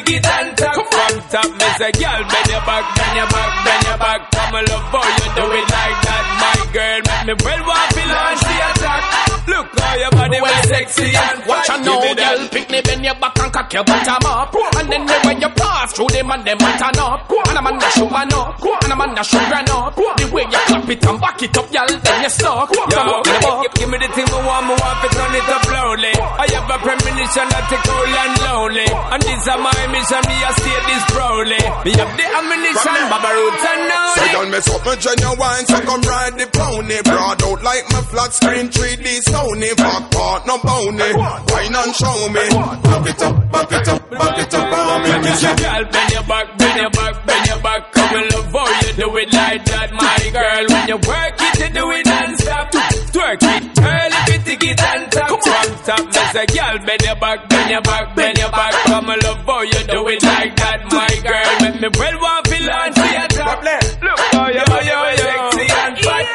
[0.00, 1.50] girl, if you take it and talk from top.
[1.50, 4.30] Me say, girl, bend your back, bend your back, bend your back.
[4.30, 7.00] Come and love how you do it like that, my girl.
[7.26, 9.29] Make me well want to launch the attack.
[9.50, 11.80] Look how your body well sexy and Watch fine.
[11.80, 12.48] out now, Give me that girl.
[12.54, 14.54] Pick me bend your back and cock your bottom up.
[14.78, 17.26] And then the way you pass through them and them turn up.
[17.26, 18.62] And I'm on the show man up.
[18.62, 19.96] And I'm on the show run up.
[19.98, 22.70] The way you clap it and back it up, girl, then you stuck.
[22.70, 23.58] Yo, Come up the buck.
[23.66, 26.14] give, give me the thing I want, I want to turn it up loudly.
[26.14, 28.86] I have a premonition that take cold and lonely.
[28.86, 31.62] And this is my mission, me I state this proudly.
[31.82, 34.14] Me have the ammunition, Baba Roots and now.
[34.14, 36.98] So y'all mess up my genuine, so come ride the pony.
[37.02, 39.39] Broad out like my flat screen 3D Sony.
[39.40, 41.16] Back part no bony.
[41.16, 42.44] Wine and show me.
[42.52, 45.08] Back it up, back it up, back it up for me.
[45.08, 47.92] Let me see girl, bend your back, bend your back, bend your back.
[47.92, 50.64] Come and love how you do it like that, my girl.
[50.68, 52.70] When you work it, you do it non-stop.
[52.70, 55.28] Twerk it, girl, if you take it and top.
[55.40, 58.72] From top, me say, girl, bend your back, bend your back, bend your back.
[58.84, 61.50] Come and love how you do it like that, my girl.
[61.64, 63.64] Make me well want to launch to your top.
[63.64, 65.69] Look how you, how you, sexy and fat.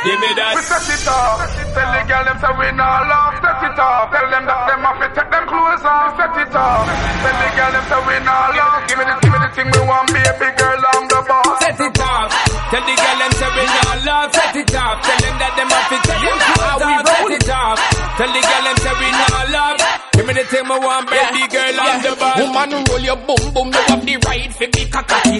[0.04, 0.54] Give me that.
[0.54, 1.40] We set it off.
[1.74, 3.34] Tell the girl them say we not love.
[3.42, 4.12] Set it off.
[4.12, 6.14] Tell them that them have to take them clothes off.
[6.20, 6.86] Set it off.
[6.86, 8.80] Tell the girl them say we not love.
[8.86, 11.58] Give me the, give me the thing we want, baby girl, I'm the boss.
[11.64, 12.28] Set it off.
[12.70, 14.30] Tell the girl them say we not love.
[14.36, 14.96] Set it off.
[15.06, 17.02] Tell them that them have to take them clothes off.
[17.06, 17.78] Set it off.
[18.20, 19.78] Tell the girl them say we not love.
[20.16, 22.40] Give me the thing I want, baby girl, I'm the boss.
[22.40, 24.84] Woman, roll your boom boom, you have the right for be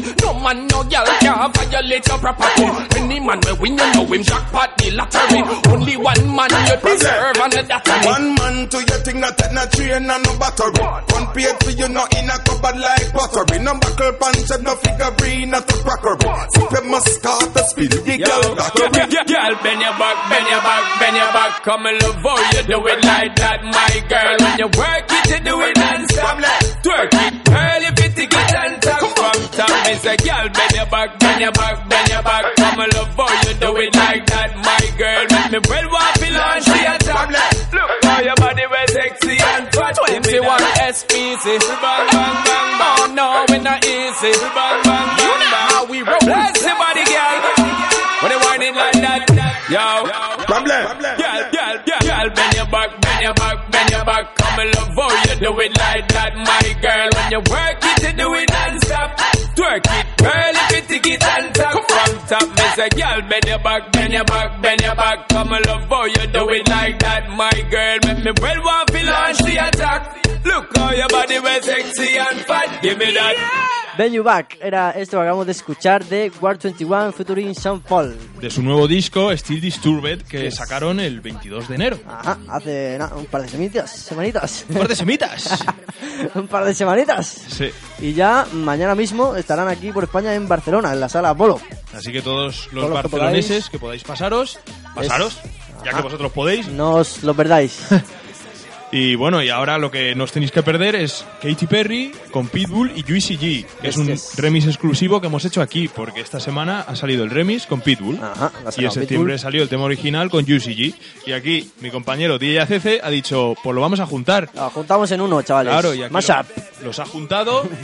[0.02, 0.26] cockatoo.
[0.26, 2.64] No man, no girl can violate your property.
[3.00, 5.42] Any man we win, you know him jackpot the lottery.
[5.72, 8.08] Only one man you deserve, and that's me.
[8.10, 10.84] One man to your thing, not take no train and no battery.
[10.84, 13.60] One paid for you, not in a cupboard like pottery.
[13.60, 16.30] No buckle punch and no figurine, not a crockery.
[16.56, 18.90] Sip a start to spill the girl battery.
[18.90, 21.64] girl, bend your back, bend your back, bend your back.
[21.64, 24.36] Come and love how you do it like that, my girl.
[24.42, 26.38] When you work it, you do it non-stop.
[26.84, 29.05] Twerk it, girl, if it and top.
[29.56, 32.44] From top, me say, girl, bend your back, bend your back, bend your back.
[32.60, 35.24] Come and love how you do it like that, my girl.
[35.32, 37.28] Make me well want to launch to your top.
[37.72, 39.96] Look how your body was sexy and fat.
[39.96, 40.60] 21
[40.92, 41.46] SPC.
[41.56, 43.00] Bang, bang, bang, bang.
[43.00, 44.36] Oh no, we not easy.
[44.52, 46.20] Bang, bang, You bang, know how we roll.
[46.28, 47.40] Bless your body, girl.
[48.20, 49.24] When they whining like that,
[49.72, 49.88] yo.
[50.52, 50.84] Problem.
[51.16, 54.36] Girl, girl, girl, girl, bend your back, bend your back, bend your back.
[54.36, 57.08] Come and love how you do it like that, my girl.
[57.16, 57.85] When you work
[62.90, 65.30] say, girl, bend your back, bend your back, bend your back.
[65.30, 67.98] Come and love how you do it like that, my girl.
[68.06, 70.46] Make me well want to launch the attack.
[70.46, 72.82] Look how your body was sexy and fat.
[72.82, 73.75] Give me that.
[73.98, 78.16] Ben You Back era esto que acabamos de escuchar de War 21 featuring Sean Paul.
[78.42, 82.00] De su nuevo disco, Still Disturbed, que sacaron el 22 de enero.
[82.06, 83.92] Ajá, hace un par de semanitas.
[83.92, 84.66] semanitas.
[84.70, 85.64] Un par de semitas.
[86.36, 87.26] un par de semanitas.
[87.48, 87.70] Sí.
[88.00, 91.62] Y ya mañana mismo estarán aquí por España en Barcelona, en la sala Apolo.
[91.94, 94.60] Así que todos los Todos los que barceloneses que podáis pasaros,
[94.94, 95.40] pasaros,
[95.86, 95.98] ya Ajá.
[95.98, 96.68] que vosotros podéis.
[96.68, 97.80] No os lo perdáis.
[98.92, 102.92] Y bueno, y ahora lo que nos tenéis que perder es Katy Perry con Pitbull
[102.96, 106.82] y Juicy G, que es un remix exclusivo que hemos hecho aquí, porque esta semana
[106.88, 108.20] ha salido el remix con Pitbull.
[108.24, 109.40] Ajá, y en septiembre Pitbull.
[109.40, 110.96] salió el tema original con Juicy G.
[111.26, 114.50] Y aquí mi compañero DJ ACC ha dicho, pues lo vamos a juntar.
[114.54, 115.74] Lo juntamos en uno, chavales.
[115.74, 116.46] Claro, y aquí Mashup.
[116.80, 117.68] lo- los ha juntado.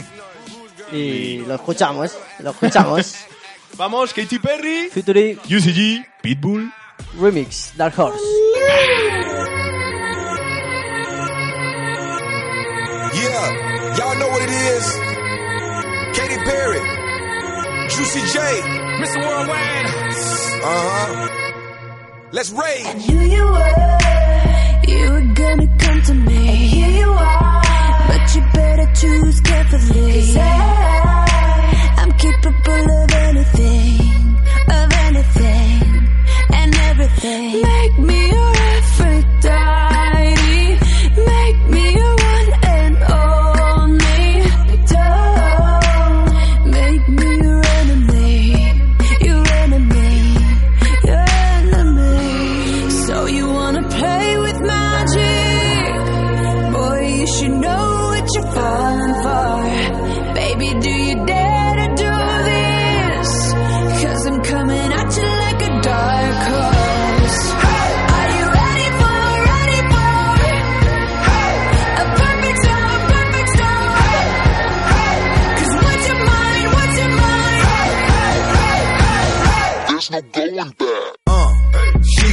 [0.92, 3.14] Y lo escuchamos, lo escuchamos.
[3.78, 6.70] Vamos, Katy Perry, Featuring Juicy G, Pitbull.
[7.18, 8.18] Remix, Dark Horse.
[13.22, 14.84] Yeah, y'all know what it is.
[16.16, 16.80] Katy Perry,
[17.88, 18.38] Juicy J,
[19.02, 19.18] Mr.
[19.26, 19.86] Worldwide.
[20.64, 21.28] uh huh.
[22.32, 23.08] Let's rage.
[23.08, 23.98] knew you were,
[24.88, 26.48] you were gonna come to me.
[26.48, 27.62] And here you are,
[28.08, 30.12] but you better choose carefully.
[30.12, 34.01] 'Cause I, I'm capable of anything,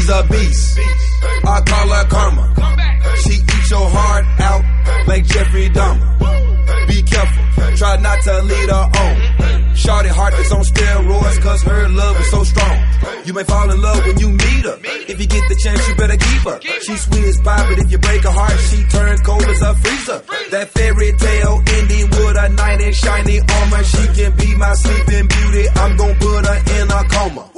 [0.10, 0.80] she's a beast.
[1.46, 2.46] I call her karma.
[3.24, 6.88] She eats your heart out like Jeffrey Dahmer.
[6.88, 9.76] Be careful, try not to lead her on.
[9.76, 12.78] Shorty heart is on steroids cause her love is so strong.
[13.26, 14.78] You may fall in love when you meet her.
[14.84, 16.60] If you get the chance, you better keep her.
[16.62, 19.74] She sweet as pie, but if you break her heart, she turns cold as a
[19.76, 20.22] freezer.
[20.52, 23.84] That fairy tale ending with a knight in shiny armor.
[23.84, 25.70] She can be my sleeping beauty.
[25.76, 27.49] I'm gonna put her in a coma.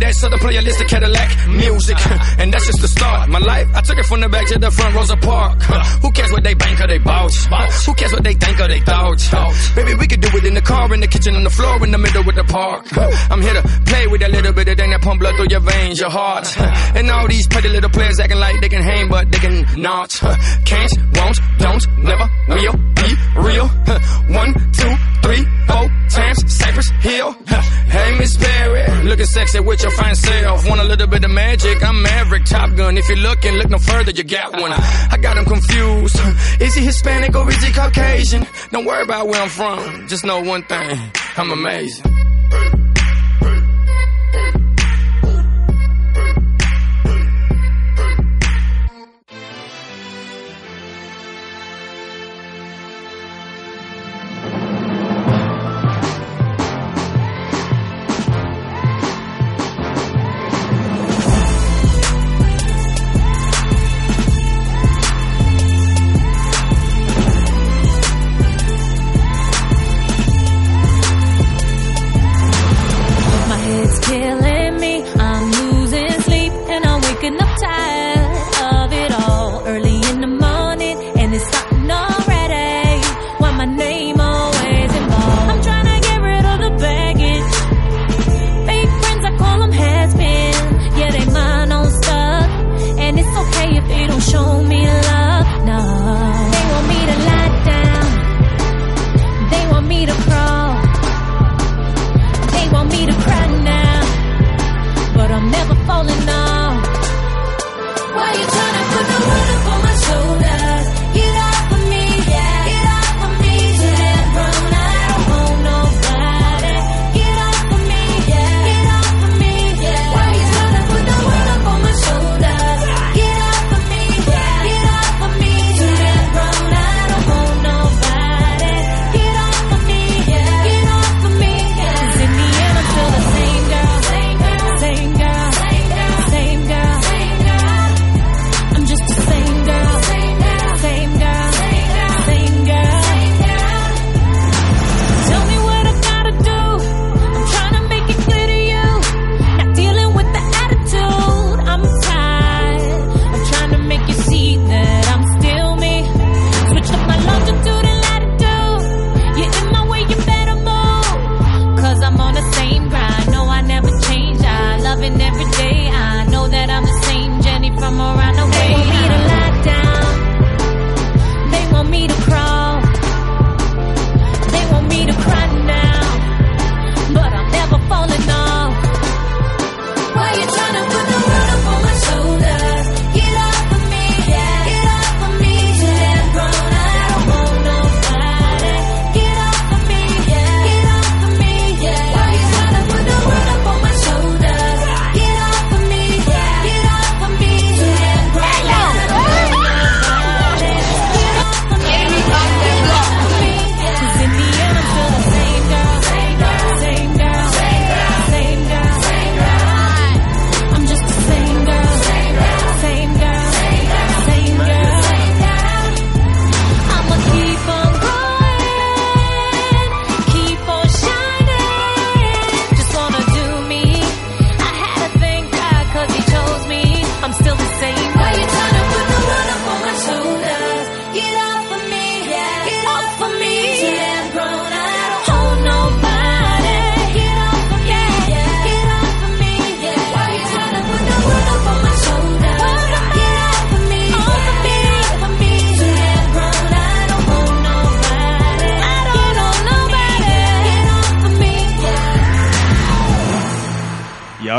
[0.00, 1.98] got to the playlist of Cadillac music.
[2.38, 3.28] And that's just the start.
[3.28, 5.62] My life, I took it from the back to the front, Rosa Park.
[6.02, 7.46] Who cares what they bank or they bounce?
[7.86, 9.30] Who cares what they think or they thoughts?
[9.74, 11.90] Baby, we could do it in the car, in the kitchen, on the floor, in
[11.90, 12.86] the middle with the park.
[13.30, 15.60] I'm here to play with that little bit of thing that pump blood through your
[15.60, 16.46] veins, your heart.
[16.58, 20.10] And all these petty little players acting like they can hang, but they can not.
[20.64, 23.68] Can't, won't, don't, never will be real.
[24.28, 27.32] One, two, three, four times Cypress Hill.
[27.94, 30.68] Hey, Miss Berry, looking sexy with your fine self.
[30.68, 31.82] Want a little bit of magic?
[31.82, 32.96] I'm Maverick, Top Gun.
[32.96, 34.72] If you're looking, look no further, you got one.
[34.72, 36.16] I got him confused.
[36.60, 38.46] Is he Hispanic or is he Caucasian?
[38.70, 40.08] Don't worry about where I'm from.
[40.08, 40.98] Just know one thing,
[41.36, 42.23] I'm amazing.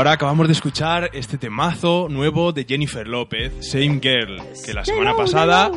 [0.06, 5.16] Ahora acabamos de escuchar este temazo nuevo de Jennifer López, Same Girl, que la semana
[5.16, 5.70] pasada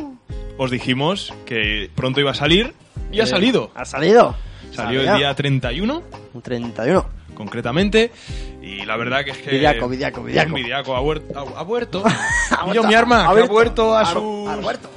[0.56, 2.72] os dijimos que pronto iba a salir
[3.10, 3.72] y ha Eh, salido.
[3.74, 4.36] ¿Ha salido?
[4.72, 6.02] Salió el día 31,
[6.32, 7.04] Un 31.
[7.34, 8.12] concretamente,
[8.62, 9.50] y la verdad que es que...
[9.50, 10.54] Vidiaco, vidiaco, vidiaco.
[10.54, 12.04] Vidiaco ha, huer- ha- ha vuelto.
[12.50, 13.52] Ha y yo vuelto, mi arma, ha que ha vuelto.
[13.52, 14.48] vuelto a sus...
[14.48, 14.90] ha vuelto.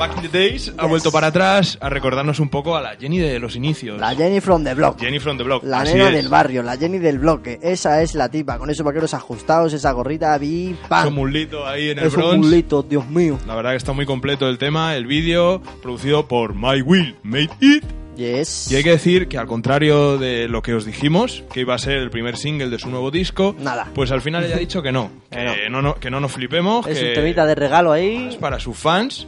[0.00, 3.18] Back in the days, ha vuelto para atrás a recordarnos un poco a la Jenny
[3.18, 4.00] de los inicios.
[4.00, 4.98] La Jenny from the block.
[4.98, 5.62] Jenny from the block.
[5.62, 6.14] La así nena es.
[6.14, 7.58] del barrio, la Jenny del bloque.
[7.62, 11.08] Esa es la tipa, con esos vaqueros ajustados, esa gorrita, vi, pam.
[11.08, 12.46] Ese mulito ahí en el Esos Bronx.
[12.46, 13.38] mulitos, Dios mío.
[13.46, 17.50] La verdad que está muy completo el tema, el vídeo, producido por My Will Made
[17.60, 17.84] It.
[18.20, 18.70] Yes.
[18.70, 21.78] Y hay que decir que al contrario de lo que os dijimos, que iba a
[21.78, 23.88] ser el primer single de su nuevo disco, Nada.
[23.94, 26.86] pues al final ella ha dicho que no, que no, no- que no nos flipemos,
[26.86, 28.28] Es que un temita de regalo ahí.
[28.28, 29.26] es para sus fans,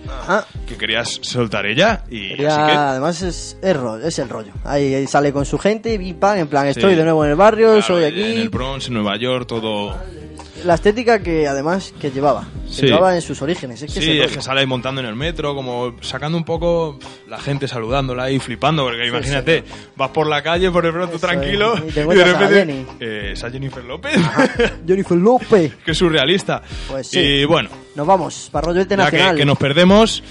[0.68, 2.46] que querías soltar ella y así que
[2.82, 4.52] Además es, es, ro- es el rollo.
[4.64, 6.96] Ahí, ahí sale con su gente, pam, en plan, estoy Sí.
[6.96, 8.22] de nuevo en el barrio, Claro, soy En aquí.
[8.40, 9.96] el Bronx, en Nueva York, todo.
[10.64, 12.46] La estética que además que llevaba.
[12.66, 12.86] Que Sí.
[12.86, 13.82] llevaba en sus orígenes.
[13.82, 16.44] Es que Sí, el es que sale ahí montando en el metro, como sacando un
[16.44, 16.98] poco
[17.28, 19.64] la gente saludándola y flipando, porque imagínate,
[19.96, 23.84] vas por la calle por de pronto tranquilo y y, de repente eh, esa Jennifer
[23.84, 24.12] López,
[24.86, 25.74] Jennifer López.
[25.84, 26.62] que surrealista.
[26.88, 27.18] Pues sí.
[27.20, 29.34] Y bueno, Nos vamos, para rollo ya internacional.
[29.34, 30.22] que, que nos perdemos,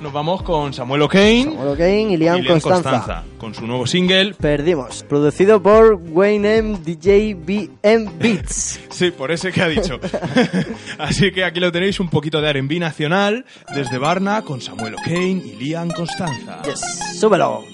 [0.00, 2.90] nos vamos con Samuel O'Kane Samuel O'Kane y Liam y Liam Constanza.
[2.90, 4.34] Constanza, con su nuevo single.
[4.34, 5.04] Perdimos.
[5.04, 6.78] Producido por Wayne M.
[6.84, 8.80] DJ BM Beats.
[8.90, 9.98] Sí, por ese que ha dicho.
[10.98, 15.42] Así que aquí lo tenéis, un poquito de R&B nacional desde Varna con Samuel O'Kane
[15.44, 16.60] y Liam Constanza.
[16.64, 16.80] Yes,
[17.18, 17.64] súbelo.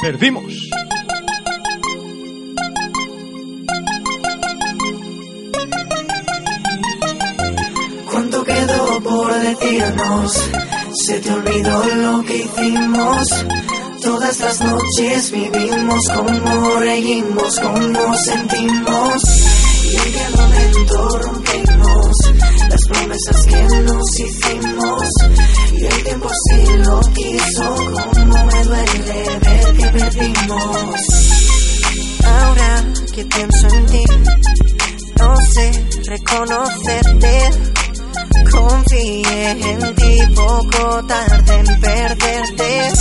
[0.00, 0.44] Perdimos.
[8.10, 10.50] ¿Cuánto quedó por decirnos?
[11.04, 13.28] Se te olvidó lo que hicimos.
[14.02, 19.22] Todas las noches vivimos como reímos, como sentimos.
[19.84, 22.16] Y en qué momento rompimos
[22.70, 25.02] las promesas que nos hicimos.
[25.72, 27.74] Y el tiempo sí lo quiso,
[28.14, 31.00] como me duele ver que perdimos.
[32.24, 32.84] Ahora
[33.14, 34.04] que pienso en ti,
[35.18, 37.75] no sé reconocerte.
[38.56, 42.92] Confié en ti poco tarde en perderte.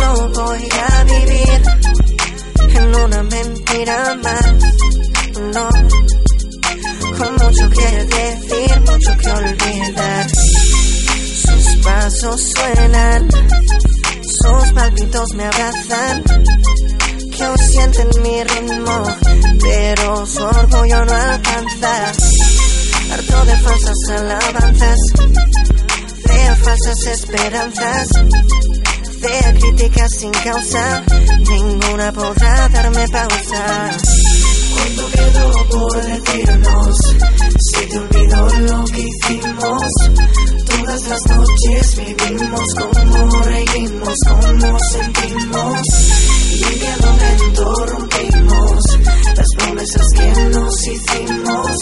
[0.00, 1.62] No voy a vivir
[2.74, 4.46] en una mentira más.
[5.54, 5.68] No,
[7.18, 10.30] con mucho que decir, mucho que olvidar.
[11.44, 13.28] Sus pasos suenan,
[14.40, 16.24] sus palpitos me abrazan.
[17.36, 19.04] Que sienten mi ritmo,
[19.62, 22.29] pero su orgullo no alcanza.
[23.10, 24.98] Harto de falsas alabanzas,
[26.24, 28.08] de falsas esperanzas,
[29.20, 31.02] de críticas sin causa,
[31.48, 33.90] ninguna podrá darme pausa.
[34.74, 36.96] ¿Cuánto quedó por decirnos?
[37.72, 39.92] Se te olvidó lo que hicimos.
[40.66, 46.29] Todas las noches vivimos como reímos, como sentimos.
[46.52, 48.82] En qué momento rompimos
[49.36, 51.76] las promesas que nos hicimos.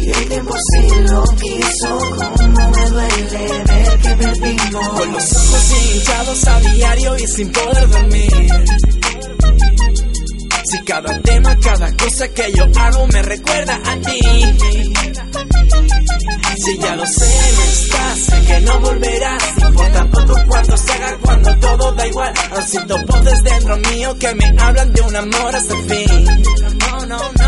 [0.00, 1.98] Y el tiempo sí lo quiso,
[2.36, 4.88] como me duele ver que perdimos.
[4.88, 8.64] Con los ojos hinchados a diario y sin poder dormir.
[10.70, 14.20] Si cada tema, cada cosa que yo hago me recuerda a ti.
[16.58, 19.58] Si ya lo sé, no estás, sé que no volverás.
[19.60, 22.34] No importa poco cuánto se haga cuando todo da igual.
[22.50, 26.24] Aún siento voces dentro mío que me hablan de un amor hasta el fin.
[26.80, 27.47] No, no, no,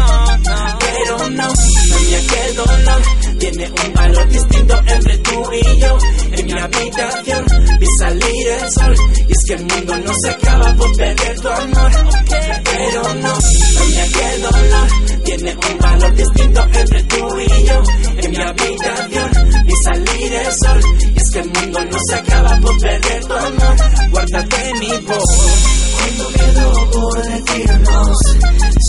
[1.10, 1.16] no.
[1.16, 3.02] Pero no, mía que el dolor
[3.38, 5.98] tiene un valor distinto entre tú y yo.
[6.32, 7.46] En mi habitación
[7.78, 8.94] vi salir el sol.
[9.28, 11.90] Y es que el mundo no se acaba por perder tu amor.
[12.64, 13.38] Pero no,
[13.86, 14.88] mía que el dolor
[15.24, 17.82] tiene un valor distinto entre tú y yo.
[18.30, 19.30] Mi habitación
[19.64, 20.80] vi salir el sol.
[21.02, 23.76] Y es mundo no se acaba por perder tu amor.
[24.10, 25.24] Guárdate mi voz.
[25.96, 28.18] ¿Cuánto quedó por decirnos?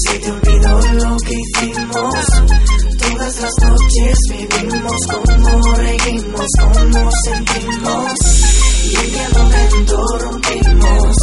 [0.05, 2.25] Se te olvidó lo que hicimos.
[2.99, 8.70] Todas las noches vivimos como reímos, como sentimos.
[8.83, 11.15] En qué momento rompimos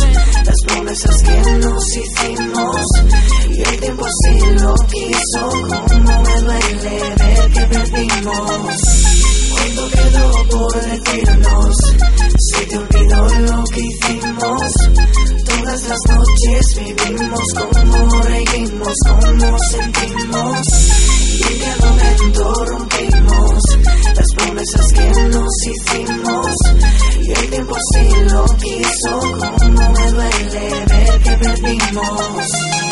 [0.45, 2.87] las promesas que nos hicimos.
[3.51, 5.51] Y el tiempo sí lo quiso,
[5.89, 8.77] como me duele ver que perdimos.
[9.51, 11.77] ¿Cuánto quedó por decirnos?
[12.39, 14.63] Se te olvidó lo que hicimos.
[15.69, 20.61] Todas las noches vivimos como reímos, como sentimos.
[21.35, 23.63] Y en momento rompimos
[24.15, 26.57] las promesas que nos hicimos.
[27.21, 29.21] Y el tiempo sí lo quiso,
[29.59, 32.88] como me duele ver que perdimos.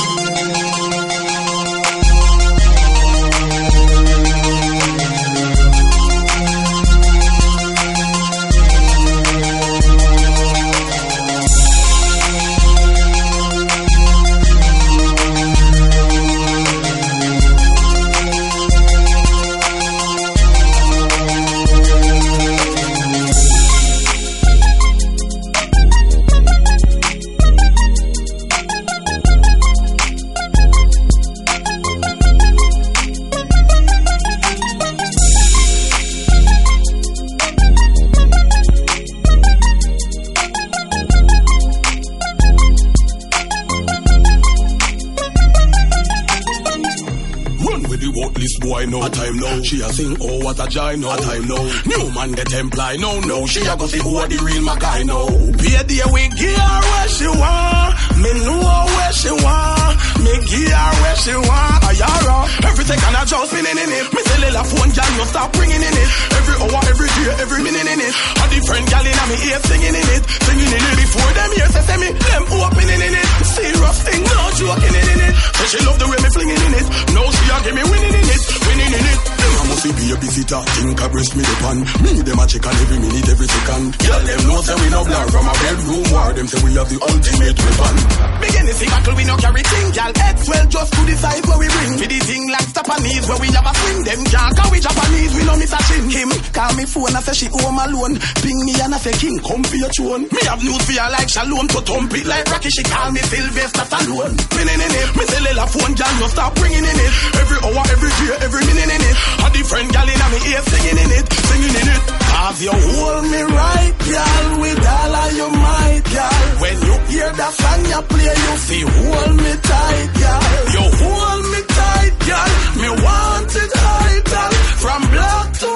[50.79, 51.65] Oh what a joy, no time now.
[51.87, 53.47] New man get employ, no no.
[53.47, 55.27] She a go see who a the real Mackay now.
[55.57, 57.93] Be a we give her where she want.
[58.21, 59.97] Me know where she want.
[60.21, 61.83] Me give her where she want.
[61.89, 62.37] Ayara.
[62.65, 64.07] Every second I just spinning in it.
[64.13, 66.09] Me say little phone girl, you stop bringing in it.
[66.33, 68.36] Every hour, every day, every minute in it.
[68.57, 71.85] Different girl in me ear singing in it, singing in it before them ears say
[71.85, 73.29] say me them opening in it.
[73.53, 75.35] Serious thing, no joking in it.
[75.37, 76.87] Say she love the way me flinging in it.
[77.13, 79.21] No she a give me winning in it, winning in it.
[79.37, 81.79] Them a must be a visitor, think I breast me the pan.
[82.01, 83.87] Me them a check on every minute, every second.
[84.01, 86.29] Girl them know say we no blur from a bedroom war.
[86.33, 87.95] Them say we have the ultimate weapon.
[88.41, 90.13] Begin to battle, we no carry thing, girl.
[90.17, 91.93] Head swell just to size where we bring.
[92.01, 94.01] For the thing like Japanese where we have a swing.
[94.01, 96.05] Them can't we Japanese, we no miss a chin.
[96.09, 98.17] Kim call me phone and I say she home alone.
[98.47, 100.23] Ping me and I say King, come for your tune.
[100.31, 102.71] Me have news for you like Shalom to thump it like Rocky.
[102.71, 104.39] She call me Sylvester Stallone.
[104.39, 107.13] Spinning in it, me say Lila phone, girl, no stop bringing in it.
[107.43, 109.17] Every hour, every day, every minute in it.
[109.43, 112.03] A different girl in me ear singing in it, singing in it.
[112.07, 116.47] Cause you hold me right, girl, with all of your might, girl.
[116.63, 120.43] When you hear that song you play, you feel hold me tight, girl.
[120.71, 122.51] You hold me tight, girl.
[122.79, 124.53] Me want it high, girl.
[124.79, 125.76] From black to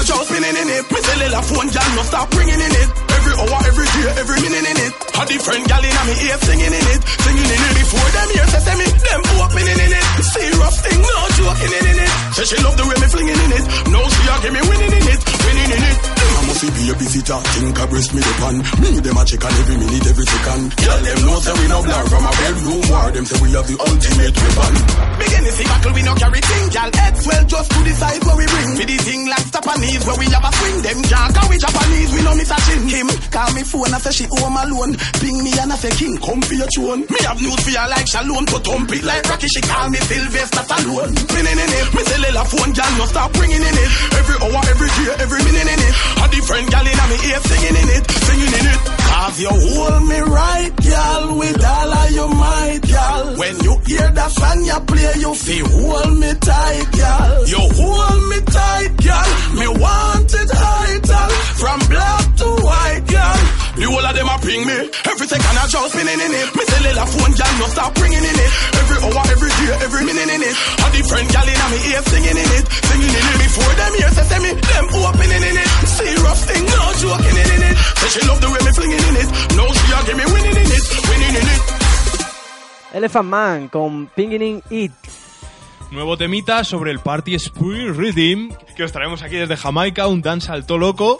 [0.00, 0.84] Just spinning in it.
[0.90, 2.88] Me say little phone, girl, no stop ringing in it.
[3.20, 4.92] Every hour, every day, every minute in it.
[4.96, 7.72] A different girl in me ear singing in it, singing in it.
[7.76, 10.04] Before them ears say, me, them opening in it.
[10.24, 12.10] Serious thing, no joking in it.
[12.32, 13.64] Say she love the way me flinging in it.
[13.92, 14.89] No, she a give me winning.
[16.60, 18.56] Must be a visitor, think I breast me the pan.
[18.84, 20.76] Me them a check on every minute, every second.
[20.76, 23.08] Girl, them know say we no blur from a bedroom war.
[23.16, 24.74] Them say we have the ultimate weapon.
[25.40, 26.90] To see battle, we no carry thing, girl.
[26.94, 28.70] Head swell just to size where we bring.
[28.76, 30.78] For the thing like Japanese where we have a swing.
[30.84, 32.80] Them call we Japanese, we no miss a chin.
[32.86, 34.92] Kim call me phone and say she home alone.
[35.18, 37.08] Ping me and I say King, come for your tune.
[37.08, 39.48] Me have news for you like Shalom to thump it like Rocky.
[39.48, 41.16] She call me Sylvester Stallone.
[41.18, 43.90] Spinning in it, me say Lila phone, girl, no stop bringing in it.
[44.12, 45.94] Every hour, every day, every minute in it.
[46.20, 48.80] A different girl in me ear singing in it, singing in it.
[49.06, 53.36] Cause you hold me right, girl, with all of your might, girl.
[53.38, 57.46] When you hear that song you play, you feel hold me tight, girl.
[57.46, 59.30] You hold me tight, girl.
[59.58, 61.30] Me want it high, girl.
[61.62, 63.69] From black to white, girl.
[63.80, 64.76] The whole of them a ping me.
[65.08, 66.48] Every second I just spinning in it.
[66.52, 68.50] Me say little phone, girl, no stop bringing in it.
[68.76, 70.54] Every hour, every day, every minute in it.
[70.84, 73.36] A different girl in me ear singing in it, singing in it.
[73.40, 75.68] Before them ears say, say me, them opening in it.
[75.96, 77.76] Serious thing, no joking in it.
[78.04, 79.28] Say she love the way me flinging in it.
[79.56, 81.62] No, she a give me winning in it, winning in it.
[82.92, 84.92] Elephant Man con Pinguinin It.
[85.90, 90.52] Nuevo temita sobre el Party Spirit Rhythm que os traemos aquí desde Jamaica, un dance
[90.52, 91.16] alto loco,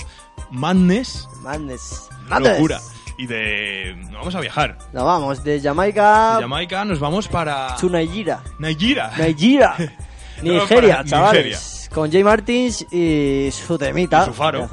[0.51, 2.10] Madness, Madness.
[2.39, 2.81] Locura.
[3.19, 3.97] Y de...
[4.05, 4.79] nos vamos a viajar.
[4.93, 7.77] Nos vamos de Jamaica De Jamaica nos vamos para...
[7.83, 8.41] Nigeria.
[8.59, 9.11] Nigeria.
[9.19, 9.75] Nigeria.
[10.43, 11.45] Nigeria, chavales.
[11.45, 11.59] Nigeria.
[11.91, 14.23] Con Jay Martins y su temita.
[14.23, 14.69] Y su faro.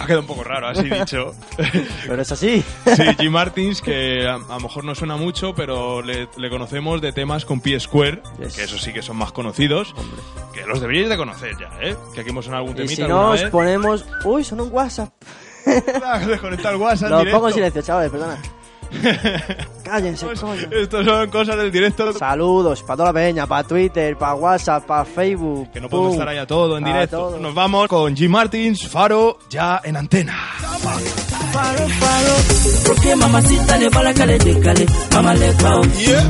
[0.00, 1.32] Ha quedado un poco raro, así dicho.
[2.06, 2.62] Pero es así.
[2.96, 7.00] Sí, Jim Martins, que a, a lo mejor no suena mucho, pero le, le conocemos
[7.00, 8.56] de temas con P Square, Yes.
[8.56, 9.94] que eso sí que son más conocidos,
[10.52, 11.94] que los deberíais de conocer ya, ¿eh?
[12.14, 13.50] Que aquí hemos sonado algún Y temita si alguna no, os vez.
[13.50, 14.04] ponemos.
[14.24, 15.12] Uy, son un WhatsApp.
[16.26, 17.36] Desconectar el WhatsApp Lo directo.
[17.38, 18.38] pongo en silencio, chavales, perdona.
[19.84, 20.62] Cállense, coño.
[20.72, 22.12] Estos son cosas del directo.
[22.12, 25.70] Saludos para toda la peña, para Twitter, para WhatsApp, para Facebook.
[25.72, 27.16] Que no podemos estar ahí a todo en A directo.
[27.18, 27.38] todo.
[27.38, 30.36] Nos vamos con Jim Martins, Faro, ya en antena.
[31.52, 32.34] Faro, faro,
[32.86, 35.82] porque mamacita le para cale de cale, mamá le pao.
[35.82, 36.28] Yeah,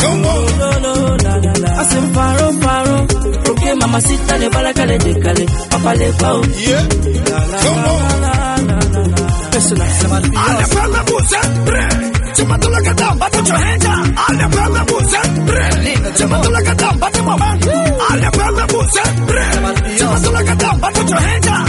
[0.00, 0.58] come on.
[0.58, 1.80] No, no, la, la, la.
[1.80, 3.06] Hacen faro, faro,
[3.44, 6.42] porque mamacita le para cale de cale, papá le pao.
[6.44, 6.82] Yeah,
[7.30, 8.37] la, la, come on.
[9.58, 10.22] listen up.
[10.22, 10.54] All
[13.32, 14.04] put your hands up.
[20.94, 21.68] Put your hands up.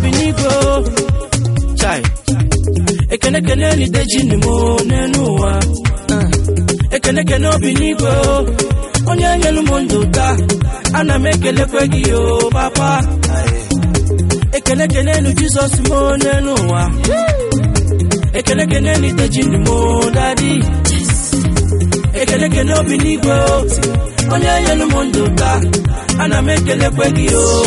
[0.00, 0.10] The
[1.80, 2.00] Chai.
[3.14, 5.52] Ekene kene ni deji ni mo n'enu ụwa.
[6.90, 8.12] Ekene kene obi n'igo.
[9.06, 9.26] Onye
[12.52, 12.90] papa.
[14.62, 16.90] Kene nu jizọs mo n'elu ụwa
[19.16, 20.62] deji ni mo dadi.
[22.20, 23.34] Ekene kene obi n'igwe
[24.32, 25.60] onye nyelu m ndụ taa
[26.22, 27.64] ana m ekelekwe gị o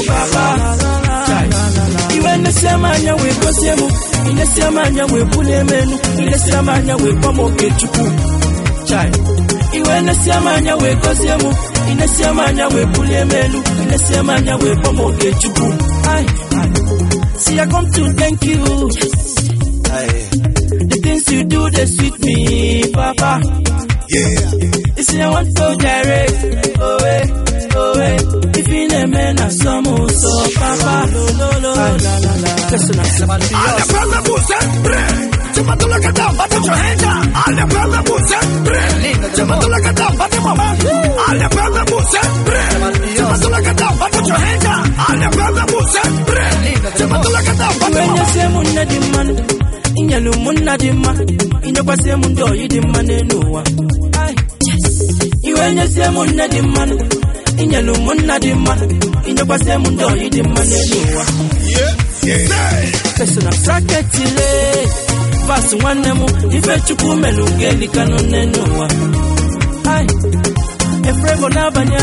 [1.28, 1.48] Chai.
[2.18, 3.82] iwe nnesi m anya wee gozie m
[4.32, 8.06] inesi m anya wee bulie m enu ilesi m anya wee kpọ m oke chukwu
[8.90, 9.12] chai
[9.74, 11.56] iwe nesiamanya wegoziemu
[11.92, 15.74] inesiamanya webulie melu inesiamanya wepomoge chukwu
[17.40, 18.64] See, I come to thank you.
[20.90, 23.42] The things you do, they sweet me, Papa.
[24.10, 24.52] Yeah.
[24.98, 26.34] You see, I want to direct.
[26.80, 27.28] Oh, eh,
[27.76, 27.94] oh.
[28.58, 31.12] If you a man, na some so, Papa.
[31.14, 31.88] Lo, lo, lo, la,
[32.26, 32.70] la, la.
[32.72, 33.54] Listen, I'm some of the
[35.58, 37.05] Chupatula que está, bate tu gente.
[37.45, 38.80] Ale pela você, bre.
[39.36, 40.76] Chupatula que está, bate mamã.
[41.28, 41.49] Ale
[55.88, 56.97] se mundo de man.
[57.58, 58.78] Inyanu mundo de man.
[59.26, 61.24] Inyokwase mundo yidi manenua.
[61.66, 61.93] Yeah.
[62.24, 62.47] Yeah.
[63.18, 65.07] Listen, I'm
[65.48, 66.26] nafasi nwanne m
[66.58, 68.88] ifechukwu melugeli kanone n'ụwa
[71.10, 72.00] efrevo n'abanye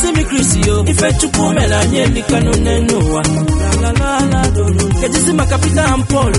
[0.00, 3.22] simikris yo ifechukwu mere anyị elikanone n'ụwa
[5.00, 6.32] kejizi maka pita han pọl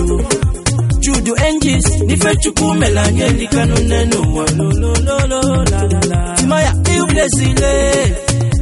[1.00, 4.46] judu engis n'ifechukwu mere anyị elikanone n'ụwa
[6.38, 7.72] timaya iulezile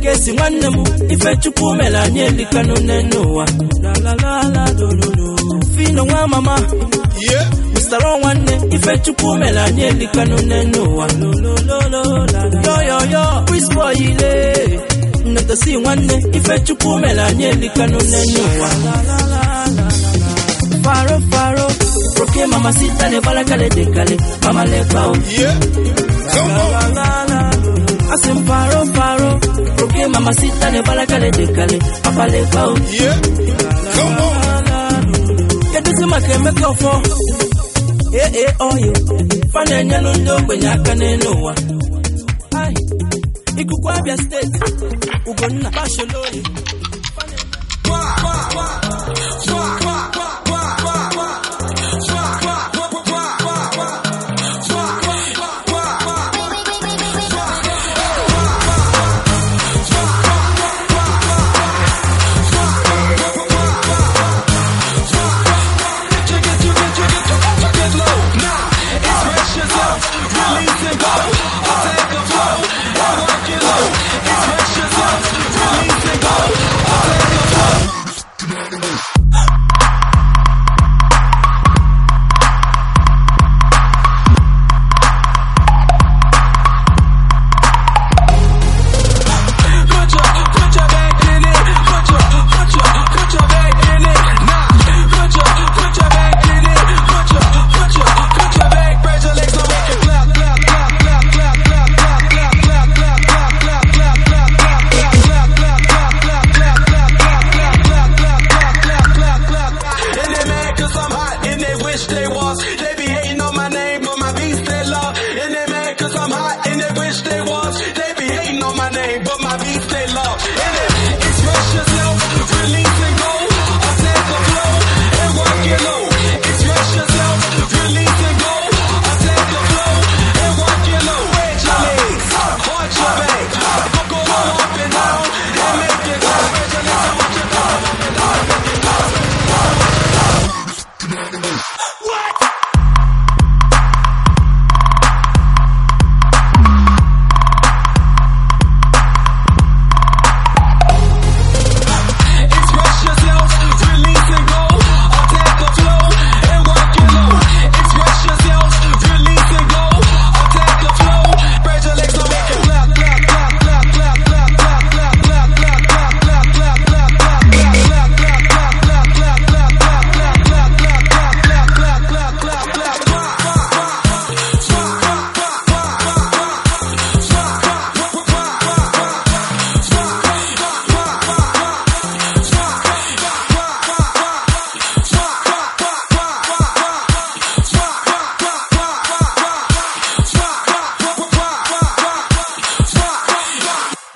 [0.04, 3.46] kesi nwanne m ifechukwu mere anyị elikanone n'ụwa
[6.06, 6.60] na nwa mama.
[7.92, 11.08] No ọnwa nne ifechukwu mere anyị elikanu nne n'ụwa
[12.66, 14.80] yoyoyo wisbọ ile.
[15.26, 18.70] Nnetosi nwanne ifechukwu mere anyị elikanu no n'ụwa
[20.84, 21.68] faro faro.
[22.20, 25.14] Roke mama sita le balakale dekale mama le pao.
[28.14, 29.32] Asị m faro faro.
[29.80, 32.74] Roke mama sita le balakale dekale papa le pao.
[36.00, 36.92] Kedụzi maka emeka ọfọ
[38.14, 38.92] ee oyo
[39.54, 41.54] fa na-enyelu ndị ogbenye aka n'elu ụwa.
[43.62, 44.60] Ikuku abịa steeti
[45.30, 46.42] ugonna fasholori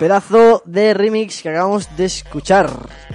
[0.04, 2.70] Pedazo de remix que acabamos de escuchar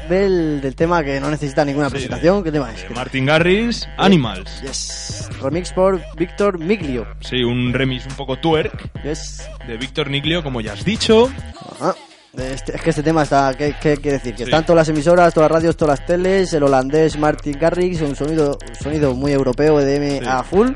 [0.09, 2.43] del, del tema que no necesita ninguna presentación.
[2.43, 2.91] ¿Qué tema es?
[2.91, 4.63] Martin Garris, Animals.
[4.63, 5.29] Yes.
[5.43, 7.07] Remix por Víctor Miglio.
[7.21, 9.47] Sí, un remix un poco twerk Yes.
[9.67, 11.31] de Víctor Niglio, como ya has dicho.
[11.79, 11.95] Ajá.
[12.39, 13.53] Este- es que este tema está.
[13.55, 14.33] ¿Qué, qué quiere decir?
[14.33, 14.43] Que Sí.
[14.45, 16.55] están todas las emisoras, todas las radios, todas las teles.
[16.55, 20.27] El holandés Martin Garrix, un sonido, un sonido muy europeo, EDM Sí.
[20.27, 20.71] a full.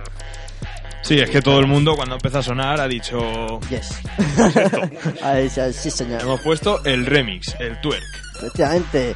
[1.03, 3.61] Sí, es que todo el mundo cuando empezó a sonar ha dicho...
[3.69, 4.01] Yes.
[5.23, 6.23] Ahí, sí, sí, señor.
[6.23, 8.03] Hemos puesto el remix, el twerk.
[8.37, 9.15] Efectivamente.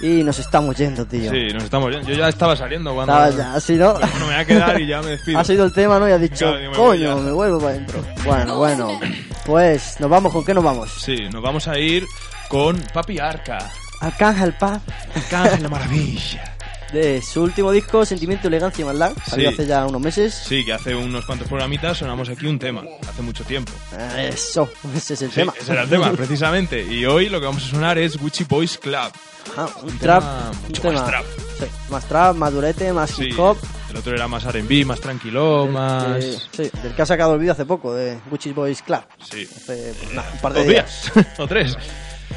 [0.00, 1.30] Y nos estamos yendo, tío.
[1.30, 2.08] Sí, nos estamos yendo.
[2.08, 3.12] Yo ya estaba saliendo cuando...
[3.14, 3.92] Así, ¿no?
[3.94, 5.38] Bueno, me voy a quedar y ya me despido.
[5.40, 6.08] Ha sido el tema, ¿no?
[6.08, 8.04] Y has dicho, Claro, me coño, me vuelvo para adentro.
[8.24, 9.00] Bueno, bueno.
[9.44, 10.32] Pues, ¿nos vamos?
[10.32, 10.90] ¿Con qué nos vamos?
[11.00, 12.06] Sí, nos vamos a ir
[12.48, 13.58] con Papi Arca.
[14.00, 14.80] Arcángel Paz.
[15.14, 16.57] Arcángel la maravilla.
[16.92, 19.12] De su último disco, Sentimiento, Elegancia y Maldad.
[19.26, 19.54] Salió Sí.
[19.54, 20.34] hace ya unos meses.
[20.34, 23.72] Sí, que hace unos cuantos programitas sonamos aquí un tema, hace mucho tiempo.
[24.16, 25.52] Eso, ese es el Sí, tema.
[25.60, 26.82] ese era el tema, precisamente.
[26.82, 29.12] Y hoy lo que vamos a sonar es Gucci Boys Club.
[29.52, 30.20] Ajá, un, Un trap.
[30.22, 30.92] tema un tema.
[30.94, 31.24] más trap.
[31.58, 33.56] Sí, más trap, más durete, más Sí, hip hop.
[33.90, 36.22] el otro era más R&B, más tranquilo, más...
[36.24, 39.00] Eh, sí, del que ha sacado el vídeo hace poco, de Gucci Boys Club.
[39.30, 39.42] Sí.
[39.44, 41.76] Hace pues, nada, un par de días, o tres.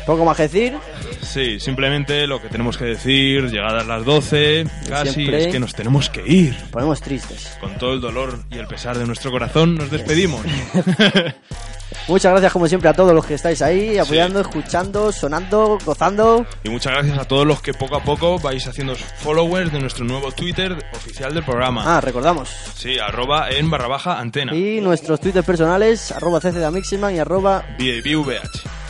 [0.06, 0.78] Poco más que decir.
[1.22, 5.46] Sí, simplemente lo que tenemos que decir, llegadas las 12, casi, siempre.
[5.46, 6.56] es que nos tenemos que ir.
[6.72, 7.58] Ponemos tristes.
[7.60, 10.42] Con todo el dolor y el pesar de nuestro corazón, nos despedimos.
[12.08, 16.46] Muchas gracias como siempre a todos los que estáis ahí, apoyando, escuchando, sonando, gozando.
[16.64, 20.04] Y muchas gracias a todos los que poco a poco vais haciendo followers de nuestro
[20.06, 21.84] nuevo Twitter oficial del programa.
[21.86, 22.50] Ah, recordamos.
[22.76, 24.56] Sí, arroba en barra baja antena.
[24.56, 26.58] Y nuestros twitters personales, arroba cc
[27.14, 27.64] y arroba...
[27.78, 28.82] BABVH.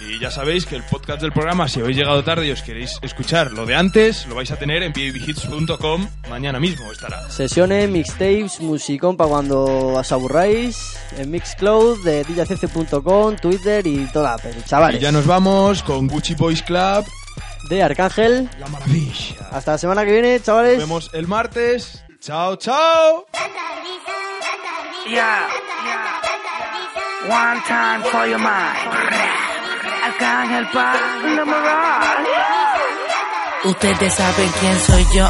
[0.00, 2.98] Y ya sabéis que el podcast del programa, si habéis llegado tarde y os queréis
[3.02, 6.08] escuchar lo de antes, lo vais a tener en babhits.com.
[6.28, 7.28] Mañana mismo estará.
[7.28, 14.38] Sesiones, mixtapes, musicón para cuando os aburráis, en Mixcloud, de djcc.com, Twitter y toda la
[14.38, 15.00] peli, chavales.
[15.00, 17.04] Y ya nos vamos con Gucci Boys Club.
[17.68, 18.48] De Arcángel.
[18.58, 19.48] La maravilla.
[19.52, 20.78] Hasta la semana que viene, chavales.
[20.78, 22.02] Nos vemos el martes.
[22.20, 23.26] Chao, chao.
[25.08, 25.48] Yeah,
[27.28, 29.29] One time for your mind.
[30.20, 32.69] Kang el Park, number one.
[33.62, 35.28] Ustedes saben quién soy yo,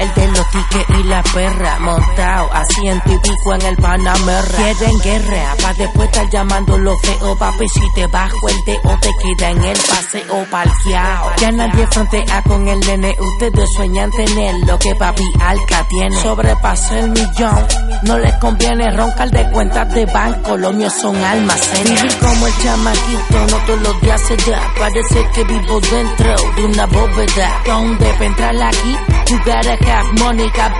[0.00, 4.56] el de los tickets y la perra, montado a ciento y pico en el Panamerra.
[4.58, 9.10] Quieren guerra, pa' después estar llamando lo feo, papi, si te bajo el dedo te
[9.22, 11.32] queda en el paseo parqueado.
[11.38, 16.20] Ya nadie frontea con el nene, ustedes sueñan tener lo que papi Alca tiene.
[16.20, 17.66] Sobrepasó el millón,
[18.02, 22.02] no les conviene roncar de cuentas de banco, lo mío son almacenes.
[22.02, 26.64] Vivir como el chamaquito, no todos los días se da, parece que vivo dentro de
[26.66, 27.62] una bóveda.
[27.70, 28.96] Donde para entrar aquí,
[29.28, 30.72] you gotta have money, cap,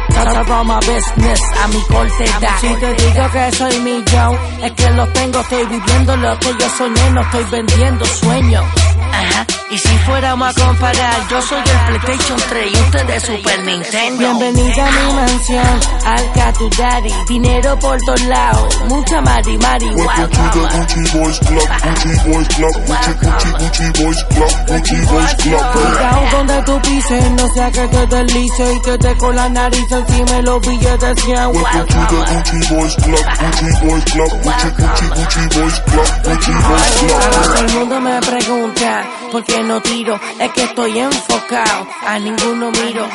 [0.44, 2.58] from my business, a mi corte da.
[2.60, 6.68] Si te digo que soy millón, es que lo tengo, estoy viviendo lo que yo
[6.76, 8.64] soñé, no estoy vendiendo sueños.
[9.12, 13.64] Ajá, y si fuéramos a comparar, yo soy el PlayStation 3 y usted es Super
[13.64, 14.18] Nintendo.
[14.18, 20.28] Bienvenida a mi mansión, al tu daddy, dinero por todos lados, mucha mari mari, Welcome
[20.28, 25.34] to the Gucci Boys Club, Gucci Boys Club, Gucci, Gucci, Gucci Boys Club, Gucci Boys
[25.36, 25.72] Club.
[25.72, 29.90] Cuidado donde tú pises, no sea que te deslice y que te con la nariz
[29.90, 35.06] encima los billetes 100 Welcome to the Gucci Boys Club, Gucci Boys Club, Gucci, Gucci,
[35.08, 40.20] Gucci Boys Club, Gucci Boys Ahora todo el mundo me pregunta por qué no tiro,
[40.38, 43.06] es que estoy enfocado, a ninguno miro.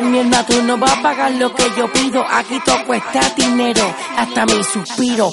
[0.00, 3.94] Mi hermano, tú no vas a pagar lo que yo pido, aquí todo cuesta dinero,
[4.16, 5.30] hasta mi suspiro.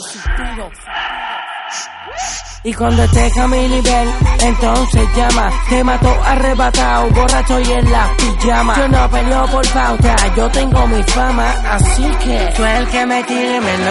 [2.62, 4.10] Y cuando estés a mi nivel,
[4.42, 5.50] entonces llama.
[5.70, 8.76] Te mato arrebatado, borracho y en la pijama.
[8.76, 11.50] Yo no peleo por pauta, yo tengo mi fama.
[11.72, 13.90] Así que tú el que me tire, me lo.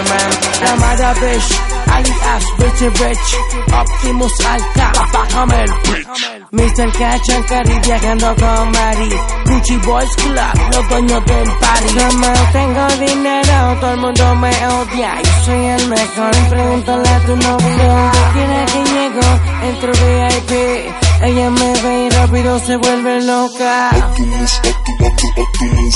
[0.64, 1.60] La mala bitch,
[1.92, 3.36] alias Richie Rich.
[3.72, 6.38] Optimus Alta, bájame el bitch.
[6.50, 6.92] Mr.
[6.92, 9.10] Cash and Carry viajando con Mari.
[9.46, 11.94] Gucci Boys Club, los dueños del party.
[11.94, 15.22] Yo no tengo dinero, todo el mundo me odia.
[15.22, 18.57] Yo soy el mejor, pregúntale a tu novio.
[18.58, 19.20] Quiere que llego,
[19.62, 20.92] entro VIP.
[21.22, 23.90] Ella me ve y rápido se vuelve loca.
[23.94, 25.94] Optimus, Optimus, Optimus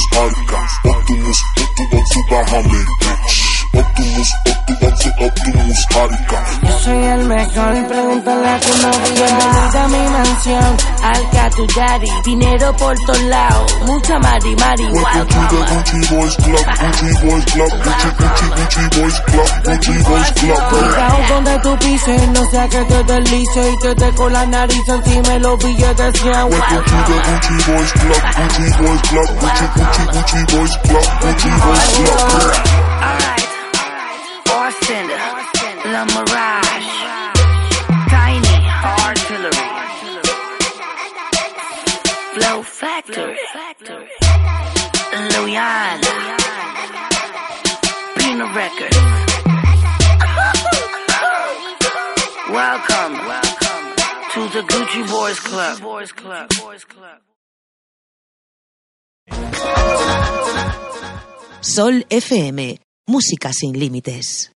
[0.84, 3.51] Optimus, Optimus, bájame, bitch.
[3.74, 6.44] Optimus, Optimus, Optimus Arca.
[6.62, 9.12] Yo soy el mejor, pregúntale a tu novio.
[9.14, 12.06] Bienvenida a mi mansión, al tu daddy.
[12.24, 14.84] Dinero por todos lados, mucha mari mari.
[14.84, 20.68] The Gucci Boys Club, Gucci Boys Club, Gucci, Gucci, Gucci Boys Club, Gucci Boys Club.
[20.68, 25.28] Cuidado donde tú pises, no sea que te deslice y te con la nariz encima
[25.30, 30.02] de los billetes 100 Welcome to the Gucci Boys Club, Gucci Boys Club, Gucci, Gucci,
[30.12, 33.31] Gucci Boys Club, Gucci Boys Club.
[34.72, 36.88] La Mirage,
[38.08, 38.56] Tiny,
[39.04, 39.68] Artillery,
[42.32, 43.36] Flow Factory,
[45.34, 46.36] Louisiana,
[48.16, 48.96] Peanut Records.
[52.50, 53.14] Welcome
[54.32, 55.76] to the Gucci Boys Club.
[61.60, 64.52] Sol FM, música sin límites.